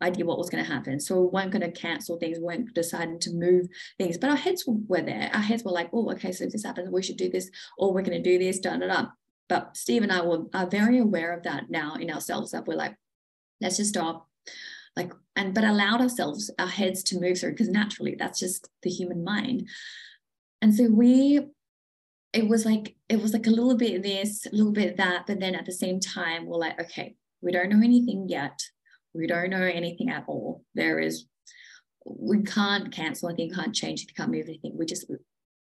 idea 0.01 0.25
what 0.25 0.37
was 0.37 0.49
going 0.49 0.63
to 0.63 0.71
happen. 0.71 0.99
So 0.99 1.21
we 1.21 1.27
weren't 1.27 1.51
going 1.51 1.61
to 1.61 1.71
cancel 1.71 2.17
things, 2.17 2.37
we 2.37 2.43
weren't 2.43 2.73
deciding 2.73 3.19
to 3.21 3.33
move 3.33 3.67
things, 3.97 4.17
but 4.17 4.29
our 4.29 4.35
heads 4.35 4.63
were 4.67 5.01
there. 5.01 5.29
Our 5.33 5.41
heads 5.41 5.63
were 5.63 5.71
like, 5.71 5.89
oh, 5.93 6.11
okay, 6.11 6.31
so 6.31 6.43
if 6.43 6.51
this 6.51 6.65
happens, 6.65 6.89
we 6.89 7.01
should 7.01 7.17
do 7.17 7.29
this, 7.29 7.49
or 7.77 7.93
we're 7.93 8.01
going 8.01 8.21
to 8.21 8.29
do 8.29 8.37
this, 8.37 8.59
da 8.59 8.77
da 8.77 8.87
da. 8.87 9.05
But 9.47 9.77
Steve 9.77 10.03
and 10.03 10.11
I 10.11 10.21
were, 10.21 10.43
are 10.53 10.67
very 10.67 10.99
aware 10.99 11.33
of 11.33 11.43
that 11.43 11.69
now 11.69 11.95
in 11.95 12.11
ourselves 12.11 12.51
that 12.51 12.67
we're 12.67 12.75
like, 12.75 12.95
let's 13.61 13.77
just 13.77 13.91
stop. 13.91 14.27
Like, 14.95 15.13
and 15.35 15.53
but 15.53 15.63
allowed 15.63 16.01
ourselves, 16.01 16.51
our 16.59 16.67
heads 16.67 17.03
to 17.03 17.19
move 17.19 17.39
through 17.39 17.51
because 17.51 17.69
naturally 17.69 18.15
that's 18.17 18.39
just 18.39 18.69
the 18.83 18.89
human 18.89 19.23
mind. 19.23 19.67
And 20.61 20.73
so 20.73 20.85
we 20.89 21.41
it 22.33 22.47
was 22.47 22.65
like 22.65 22.95
it 23.07 23.21
was 23.21 23.33
like 23.33 23.47
a 23.47 23.51
little 23.51 23.77
bit 23.77 24.03
this, 24.03 24.45
a 24.45 24.55
little 24.55 24.73
bit 24.73 24.97
that, 24.97 25.25
but 25.27 25.39
then 25.39 25.55
at 25.55 25.65
the 25.65 25.71
same 25.71 25.99
time, 25.99 26.45
we're 26.45 26.57
like, 26.57 26.79
okay, 26.81 27.15
we 27.41 27.51
don't 27.51 27.69
know 27.69 27.83
anything 27.83 28.27
yet. 28.27 28.59
We 29.13 29.27
don't 29.27 29.49
know 29.49 29.61
anything 29.61 30.09
at 30.09 30.25
all. 30.27 30.63
There 30.73 30.99
is, 30.99 31.25
we 32.05 32.43
can't 32.43 32.91
cancel 32.91 33.29
anything, 33.29 33.53
can't 33.53 33.73
change 33.73 34.01
anything, 34.01 34.15
can't 34.17 34.31
move 34.31 34.47
anything. 34.47 34.73
We 34.77 34.85
just 34.85 35.09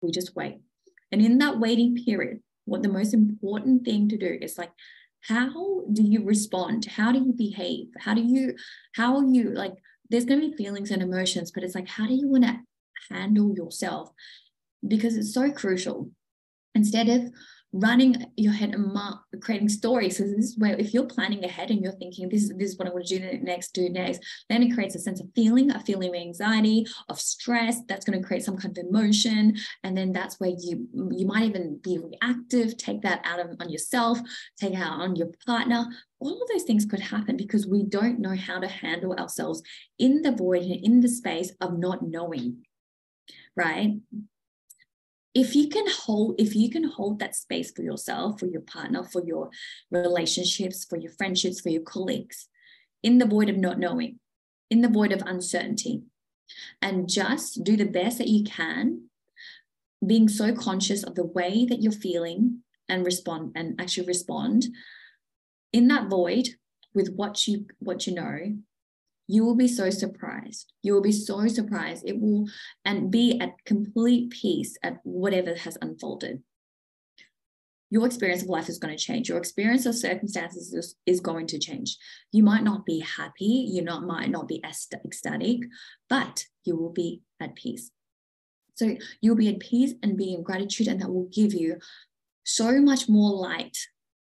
we 0.01 0.11
just 0.11 0.35
wait. 0.35 0.61
And 1.11 1.21
in 1.21 1.39
that 1.39 1.61
waiting 1.61 1.95
period, 2.07 2.41
what 2.65 2.83
the 2.83 2.89
most 2.89 3.13
important 3.13 3.85
thing 3.85 4.09
to 4.09 4.17
do 4.17 4.39
is 4.41 4.57
like, 4.57 4.71
how 5.23 5.85
do 5.93 6.03
you 6.03 6.25
respond? 6.25 6.85
How 6.85 7.13
do 7.13 7.19
you 7.19 7.33
behave? 7.33 7.89
How 7.99 8.15
do 8.15 8.23
you, 8.23 8.55
how 8.95 9.17
are 9.17 9.25
you 9.25 9.51
like? 9.51 9.75
There's 10.11 10.25
going 10.25 10.41
to 10.41 10.49
be 10.49 10.57
feelings 10.57 10.91
and 10.91 11.03
emotions, 11.03 11.51
but 11.51 11.63
it's 11.63 11.75
like, 11.75 11.89
how 11.89 12.07
do 12.07 12.15
you 12.15 12.29
want 12.29 12.45
to 12.45 12.59
handle 13.11 13.55
yourself? 13.55 14.11
Because 14.87 15.17
it's 15.17 15.33
so 15.33 15.51
crucial 15.51 16.11
instead 16.75 17.09
of 17.09 17.33
running 17.73 18.27
your 18.37 18.53
head 18.53 18.75
and 18.75 18.93
mark, 18.93 19.21
creating 19.41 19.69
stories. 19.69 20.19
So 20.19 20.25
this 20.25 20.33
is 20.33 20.59
where 20.59 20.77
if 20.77 20.93
you're 20.93 21.07
planning 21.07 21.43
ahead 21.45 21.71
and 21.71 21.83
you're 21.83 21.93
thinking 21.93 22.29
this 22.29 22.43
is 22.43 22.53
this 22.57 22.73
is 22.73 22.79
what 22.79 22.87
I 22.87 22.91
want 22.91 23.07
to 23.07 23.19
do 23.19 23.39
next, 23.43 23.73
do 23.73 23.89
next, 23.89 24.21
then 24.49 24.63
it 24.63 24.75
creates 24.75 24.95
a 24.95 24.99
sense 24.99 25.21
of 25.21 25.29
feeling, 25.35 25.71
a 25.71 25.81
feeling 25.81 26.11
of 26.11 26.15
anxiety, 26.15 26.87
of 27.09 27.19
stress. 27.19 27.81
That's 27.89 28.05
going 28.05 28.21
to 28.21 28.27
create 28.27 28.45
some 28.45 28.57
kind 28.57 28.77
of 28.77 28.85
emotion, 28.85 29.57
and 29.85 29.97
then 29.97 30.13
that's 30.13 30.39
where 30.39 30.51
you 30.57 30.87
you 31.11 31.27
might 31.27 31.45
even 31.45 31.79
be 31.83 31.99
reactive. 31.99 32.77
Take 32.77 33.03
that 33.03 33.23
out 33.25 33.41
of 33.41 33.57
on 33.61 33.71
yourself, 33.71 34.21
take 34.61 34.75
it 34.75 34.77
out 34.77 35.01
on 35.01 35.17
your 35.17 35.29
partner. 35.47 35.87
All 36.21 36.41
of 36.41 36.49
those 36.49 36.63
things 36.63 36.85
could 36.85 37.01
happen 37.01 37.37
because 37.37 37.67
we 37.67 37.83
don't 37.83 38.21
know 38.21 38.37
how 38.37 38.61
to 38.61 38.69
handle 38.69 39.13
ourselves 39.15 39.63
in 39.99 40.23
the 40.23 40.31
void 40.31 40.63
and 40.63 40.85
in 40.85 41.01
the 41.01 41.09
space 41.09 41.53
of 41.61 41.79
not 41.79 42.03
knowing 42.03 42.65
right 43.57 43.97
if 45.35 45.55
you 45.57 45.69
can 45.69 45.87
hold 45.89 46.35
if 46.39 46.55
you 46.55 46.71
can 46.71 46.85
hold 46.85 47.19
that 47.19 47.35
space 47.35 47.71
for 47.71 47.83
yourself 47.83 48.39
for 48.39 48.47
your 48.47 48.61
partner 48.63 49.03
for 49.03 49.25
your 49.25 49.51
relationships 49.91 50.85
for 50.85 50.99
your 50.99 51.13
friendships 51.13 51.61
for 51.61 51.71
your 51.71 51.83
colleagues 51.83 52.49
in 53.03 53.19
the 53.19 53.27
void 53.27 53.49
of 53.49 53.57
not 53.57 53.79
knowing 53.79 54.19
in 54.71 54.83
the 54.83 54.89
void 54.89 55.13
of 55.13 55.23
uncertainty 55.27 56.03
and 56.81 57.09
just 57.09 57.65
do 57.65 57.77
the 57.77 57.85
best 57.87 58.19
that 58.19 58.29
you 58.29 58.45
can 58.45 59.09
being 60.07 60.29
so 60.29 60.55
conscious 60.55 61.03
of 61.03 61.15
the 61.15 61.25
way 61.25 61.65
that 61.65 61.81
you're 61.81 61.93
feeling 61.93 62.59
and 62.89 63.07
respond 63.07 63.53
and 63.55 63.81
actually 63.81 64.07
respond 64.07 64.67
in 65.73 65.89
that 65.89 66.09
void 66.09 66.49
with 66.95 67.13
what 67.15 67.47
you 67.47 67.67
what 67.79 68.07
you 68.07 68.15
know 68.15 68.39
you 69.27 69.45
will 69.45 69.57
be 69.57 69.69
so 69.69 69.91
surprised. 69.91 70.73
You 70.83 70.95
will 70.95 71.03
be 71.03 71.13
so 71.13 71.47
surprised. 71.49 72.05
It 72.07 72.21
will, 72.21 72.47
and 72.85 73.11
be 73.11 73.41
at 73.41 73.65
complete 73.65 74.31
peace 74.31 74.77
at 74.83 74.99
whatever 75.05 75.55
has 75.55 75.79
unfolded. 75.81 76.43
Your 77.91 78.07
experience 78.07 78.43
of 78.43 78.49
life 78.49 78.69
is 78.69 78.79
going 78.79 78.97
to 78.97 79.03
change. 79.03 79.29
Your 79.29 79.39
experience 79.39 79.85
of 79.85 79.95
circumstances 79.95 80.73
is, 80.73 80.97
is 81.05 81.21
going 81.21 81.47
to 81.49 81.59
change. 81.59 81.99
You 82.33 82.43
might 82.43 82.65
not 82.65 82.87
be 82.87 83.01
happy. 83.01 83.69
You 83.71 83.83
not 83.83 84.05
might 84.05 84.31
not 84.31 84.49
be 84.49 84.63
ecstatic, 84.65 85.61
but 86.09 86.47
you 86.65 86.77
will 86.77 86.93
be 86.93 87.21
at 87.39 87.55
peace. 87.55 87.91
So 88.75 88.97
you'll 89.21 89.37
be 89.37 89.51
at 89.51 89.61
peace 89.61 89.93
and 90.03 90.17
be 90.17 90.33
in 90.33 90.43
gratitude, 90.43 90.89
and 90.89 91.01
that 91.03 91.13
will 91.13 91.29
give 91.33 91.53
you 91.53 91.77
so 92.45 92.81
much 92.81 93.09
more 93.09 93.31
light 93.31 93.77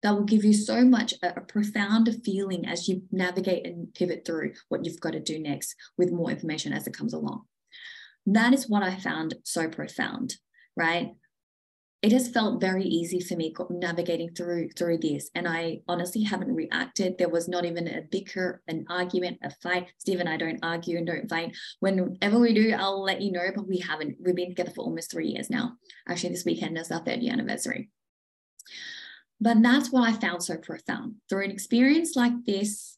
that 0.02 0.12
will 0.12 0.24
give 0.24 0.44
you 0.44 0.54
so 0.54 0.84
much 0.84 1.14
a, 1.24 1.38
a 1.38 1.42
profound 1.42 2.10
feeling 2.24 2.66
as 2.66 2.88
you 2.88 3.04
navigate 3.12 3.66
and 3.66 3.94
pivot 3.94 4.24
through 4.26 4.54
what 4.70 4.86
you've 4.86 5.00
got 5.00 5.14
to 5.14 5.20
do 5.20 5.40
next 5.40 5.76
with 5.98 6.12
more 6.12 6.32
information 6.32 6.74
as 6.74 6.88
it 6.88 6.98
comes 6.98 7.14
along. 7.14 7.44
That 8.26 8.54
is 8.54 8.70
what 8.70 8.84
I 8.84 8.96
found 8.96 9.36
so 9.44 9.68
profound, 9.68 10.36
right? 10.76 11.12
It 12.02 12.14
has 12.14 12.30
felt 12.30 12.62
very 12.62 12.86
easy 12.86 13.20
for 13.20 13.36
me 13.36 13.54
navigating 13.70 14.30
through 14.34 14.70
through 14.78 15.00
this, 15.00 15.30
and 15.36 15.46
I 15.46 15.82
honestly 15.86 16.24
haven't 16.24 16.56
reacted. 16.56 17.18
There 17.18 17.28
was 17.28 17.50
not 17.50 17.66
even 17.66 17.90
a 17.90 18.04
bicker, 18.04 18.62
an 18.70 18.86
argument, 18.90 19.40
a 19.44 19.52
fight. 19.62 19.88
Steve 19.98 20.22
and 20.22 20.30
I 20.30 20.38
don't 20.38 20.64
argue 20.64 20.98
and 20.98 21.06
don't 21.06 21.30
fight. 21.30 21.58
Whenever 21.82 22.40
we 22.40 22.54
do, 22.54 22.72
I'll 22.72 23.04
let 23.04 23.22
you 23.22 23.34
know. 23.34 23.48
But 23.54 23.68
we 23.68 23.80
haven't. 23.80 24.16
We've 24.24 24.34
been 24.34 24.50
together 24.50 24.72
for 24.74 24.86
almost 24.86 25.12
three 25.12 25.28
years 25.28 25.50
now. 25.50 25.74
Actually, 26.08 26.30
this 26.30 26.46
weekend 26.46 26.78
is 26.78 26.90
our 26.90 27.04
third 27.04 27.20
year 27.20 27.34
anniversary. 27.34 27.90
But 29.42 29.62
that's 29.62 29.92
what 29.92 30.08
I 30.08 30.14
found 30.14 30.44
so 30.44 30.58
profound. 30.58 31.16
Through 31.30 31.46
an 31.46 31.52
experience 31.52 32.16
like 32.16 32.46
this, 32.46 32.98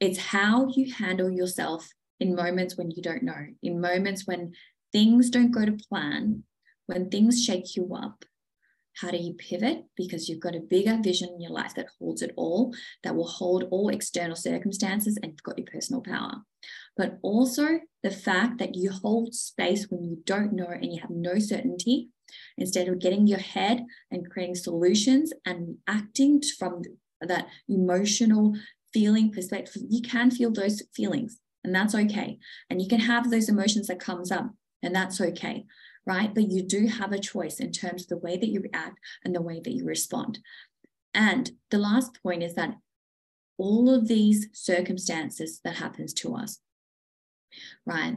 it's 0.00 0.18
how 0.18 0.68
you 0.74 0.92
handle 0.92 1.30
yourself 1.30 1.88
in 2.20 2.34
moments 2.34 2.76
when 2.76 2.90
you 2.90 3.02
don't 3.02 3.22
know, 3.22 3.46
in 3.62 3.80
moments 3.80 4.26
when 4.26 4.52
things 4.92 5.30
don't 5.30 5.52
go 5.52 5.64
to 5.64 5.78
plan, 5.88 6.42
when 6.86 7.10
things 7.10 7.44
shake 7.44 7.76
you 7.76 7.94
up. 7.94 8.24
How 9.00 9.12
do 9.12 9.16
you 9.16 9.34
pivot? 9.34 9.84
Because 9.96 10.28
you've 10.28 10.40
got 10.40 10.56
a 10.56 10.60
bigger 10.60 10.98
vision 11.00 11.28
in 11.28 11.40
your 11.40 11.52
life 11.52 11.74
that 11.76 11.86
holds 12.00 12.20
it 12.20 12.32
all, 12.36 12.74
that 13.04 13.14
will 13.14 13.28
hold 13.28 13.64
all 13.70 13.90
external 13.90 14.34
circumstances, 14.34 15.16
and 15.22 15.30
you've 15.32 15.42
got 15.44 15.58
your 15.58 15.68
personal 15.72 16.00
power. 16.00 16.42
But 16.96 17.18
also 17.22 17.78
the 18.02 18.10
fact 18.10 18.58
that 18.58 18.74
you 18.74 18.90
hold 18.90 19.34
space 19.34 19.86
when 19.88 20.02
you 20.02 20.18
don't 20.24 20.52
know 20.52 20.66
and 20.66 20.92
you 20.92 21.00
have 21.00 21.10
no 21.10 21.38
certainty 21.38 22.08
Instead 22.56 22.88
of 22.88 22.98
getting 22.98 23.26
your 23.26 23.38
head 23.38 23.84
and 24.10 24.30
creating 24.30 24.54
solutions 24.54 25.32
and 25.44 25.76
acting 25.86 26.40
from 26.58 26.82
that 27.20 27.46
emotional 27.68 28.54
feeling 28.92 29.30
perspective, 29.30 29.82
you 29.88 30.00
can 30.02 30.30
feel 30.30 30.50
those 30.52 30.82
feelings 30.94 31.38
and 31.64 31.74
that's 31.74 31.94
okay. 31.94 32.38
And 32.70 32.80
you 32.80 32.88
can 32.88 33.00
have 33.00 33.30
those 33.30 33.48
emotions 33.48 33.88
that 33.88 34.00
comes 34.00 34.30
up 34.30 34.50
and 34.82 34.94
that's 34.94 35.20
okay, 35.20 35.66
right? 36.06 36.32
But 36.34 36.50
you 36.50 36.62
do 36.62 36.86
have 36.86 37.12
a 37.12 37.18
choice 37.18 37.60
in 37.60 37.72
terms 37.72 38.02
of 38.02 38.08
the 38.08 38.18
way 38.18 38.36
that 38.36 38.48
you 38.48 38.60
react 38.60 38.98
and 39.24 39.34
the 39.34 39.42
way 39.42 39.60
that 39.62 39.72
you 39.72 39.84
respond. 39.84 40.38
And 41.12 41.50
the 41.70 41.78
last 41.78 42.18
point 42.22 42.42
is 42.42 42.54
that 42.54 42.76
all 43.58 43.92
of 43.92 44.08
these 44.08 44.48
circumstances 44.52 45.60
that 45.64 45.76
happens 45.76 46.14
to 46.14 46.34
us, 46.34 46.60
right? 47.84 48.16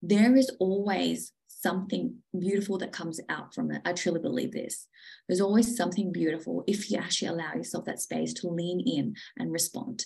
There 0.00 0.34
is 0.34 0.50
always 0.58 1.32
something 1.60 2.14
beautiful 2.38 2.78
that 2.78 2.92
comes 2.92 3.20
out 3.28 3.54
from 3.54 3.70
it. 3.70 3.82
I 3.84 3.92
truly 3.92 4.20
believe 4.20 4.52
this. 4.52 4.86
There's 5.28 5.40
always 5.40 5.76
something 5.76 6.12
beautiful 6.12 6.64
if 6.66 6.90
you 6.90 6.98
actually 6.98 7.28
allow 7.28 7.54
yourself 7.54 7.84
that 7.86 8.00
space 8.00 8.32
to 8.34 8.48
lean 8.48 8.80
in 8.80 9.14
and 9.38 9.52
respond. 9.52 10.04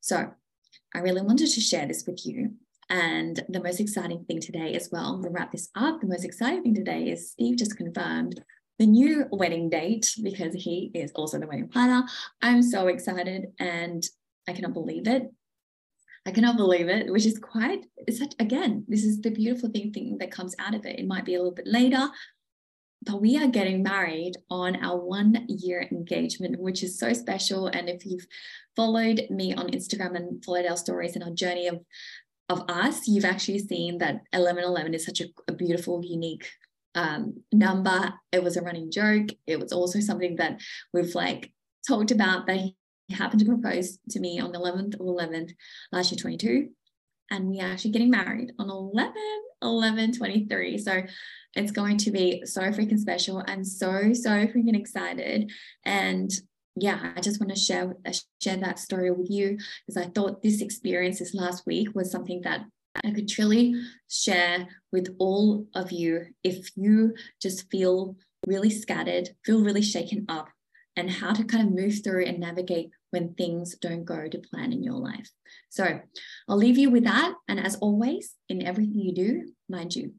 So 0.00 0.30
I 0.94 0.98
really 0.98 1.22
wanted 1.22 1.48
to 1.48 1.60
share 1.60 1.86
this 1.86 2.04
with 2.06 2.26
you. 2.26 2.52
And 2.90 3.44
the 3.48 3.62
most 3.62 3.80
exciting 3.80 4.24
thing 4.24 4.40
today 4.40 4.74
as 4.74 4.88
well, 4.90 5.12
going 5.12 5.24
to 5.24 5.30
wrap 5.30 5.52
this 5.52 5.70
up. 5.76 6.00
The 6.00 6.08
most 6.08 6.24
exciting 6.24 6.62
thing 6.62 6.74
today 6.74 7.04
is 7.04 7.30
Steve 7.30 7.56
just 7.56 7.76
confirmed 7.76 8.42
the 8.78 8.86
new 8.86 9.26
wedding 9.30 9.68
date 9.68 10.10
because 10.22 10.54
he 10.54 10.90
is 10.94 11.12
also 11.14 11.38
the 11.38 11.46
wedding 11.46 11.68
planner. 11.68 12.04
I'm 12.42 12.62
so 12.62 12.88
excited 12.88 13.46
and 13.58 14.02
I 14.48 14.52
cannot 14.52 14.72
believe 14.72 15.06
it. 15.06 15.30
I 16.26 16.32
cannot 16.32 16.56
believe 16.56 16.88
it, 16.88 17.10
which 17.10 17.24
is 17.24 17.38
quite, 17.38 17.86
such, 18.10 18.34
again, 18.38 18.84
this 18.88 19.04
is 19.04 19.20
the 19.20 19.30
beautiful 19.30 19.70
thing, 19.70 19.92
thing 19.92 20.18
that 20.18 20.30
comes 20.30 20.54
out 20.58 20.74
of 20.74 20.84
it. 20.84 20.98
It 20.98 21.06
might 21.06 21.24
be 21.24 21.34
a 21.34 21.38
little 21.38 21.54
bit 21.54 21.66
later, 21.66 22.10
but 23.02 23.22
we 23.22 23.38
are 23.38 23.46
getting 23.46 23.82
married 23.82 24.34
on 24.50 24.76
our 24.84 24.98
one 24.98 25.46
year 25.48 25.86
engagement, 25.90 26.60
which 26.60 26.82
is 26.82 26.98
so 26.98 27.14
special. 27.14 27.68
And 27.68 27.88
if 27.88 28.04
you've 28.04 28.26
followed 28.76 29.26
me 29.30 29.54
on 29.54 29.68
Instagram 29.68 30.14
and 30.14 30.44
followed 30.44 30.66
our 30.66 30.76
stories 30.76 31.14
and 31.14 31.24
our 31.24 31.30
journey 31.30 31.68
of, 31.68 31.80
of 32.50 32.64
us, 32.68 33.08
you've 33.08 33.24
actually 33.24 33.60
seen 33.60 33.98
that 33.98 34.22
1111 34.32 34.94
is 34.94 35.06
such 35.06 35.22
a, 35.22 35.26
a 35.48 35.52
beautiful, 35.52 36.04
unique 36.04 36.50
um, 36.94 37.42
number. 37.52 38.12
It 38.32 38.42
was 38.42 38.58
a 38.58 38.62
running 38.62 38.90
joke. 38.90 39.28
It 39.46 39.58
was 39.58 39.72
also 39.72 40.00
something 40.00 40.36
that 40.36 40.60
we've 40.92 41.14
like 41.14 41.52
talked 41.86 42.10
about 42.10 42.46
that 42.46 42.60
happened 43.12 43.40
to 43.40 43.46
propose 43.46 43.98
to 44.10 44.20
me 44.20 44.38
on 44.40 44.52
the 44.52 44.58
11th 44.58 44.94
of 44.94 45.00
11th 45.00 45.52
last 45.92 46.10
year 46.12 46.18
22 46.18 46.68
and 47.30 47.48
we 47.48 47.60
are 47.60 47.68
actually 47.70 47.90
getting 47.90 48.10
married 48.10 48.52
on 48.58 48.70
11 48.70 49.12
11 49.62 50.12
23 50.16 50.78
so 50.78 51.02
it's 51.54 51.72
going 51.72 51.96
to 51.96 52.10
be 52.10 52.44
so 52.44 52.62
freaking 52.62 52.98
special 52.98 53.42
i'm 53.46 53.64
so 53.64 54.12
so 54.12 54.30
freaking 54.30 54.76
excited. 54.76 55.50
And 55.84 56.30
yeah 56.76 57.12
i 57.16 57.20
just 57.20 57.40
want 57.40 57.52
to 57.52 57.58
share 57.58 57.96
uh, 58.06 58.12
share 58.40 58.56
that 58.56 58.78
story 58.78 59.10
with 59.10 59.28
you 59.28 59.58
because 59.86 59.96
i 59.96 60.08
thought 60.08 60.42
this 60.42 60.62
experience 60.62 61.18
this 61.18 61.34
last 61.34 61.66
week 61.66 61.88
was 61.94 62.10
something 62.10 62.42
that 62.42 62.64
I 63.04 63.12
could 63.12 63.28
truly 63.28 63.80
share 64.08 64.66
with 64.92 65.14
all 65.18 65.66
of 65.74 65.92
you 65.92 66.26
if 66.42 66.70
you 66.76 67.14
just 67.40 67.70
feel 67.70 68.16
really 68.46 68.70
scattered, 68.70 69.30
feel 69.44 69.62
really 69.62 69.82
shaken 69.82 70.26
up, 70.28 70.48
and 70.96 71.10
how 71.10 71.32
to 71.32 71.44
kind 71.44 71.66
of 71.66 71.74
move 71.74 72.02
through 72.02 72.24
and 72.24 72.40
navigate 72.40 72.90
when 73.10 73.34
things 73.34 73.76
don't 73.76 74.04
go 74.04 74.28
to 74.28 74.38
plan 74.38 74.72
in 74.72 74.82
your 74.82 74.94
life. 74.94 75.30
So 75.68 76.00
I'll 76.48 76.56
leave 76.56 76.78
you 76.78 76.90
with 76.90 77.04
that. 77.04 77.34
And 77.48 77.60
as 77.60 77.76
always, 77.76 78.34
in 78.48 78.66
everything 78.66 78.98
you 78.98 79.14
do, 79.14 79.52
mind 79.68 79.94
you, 79.94 80.14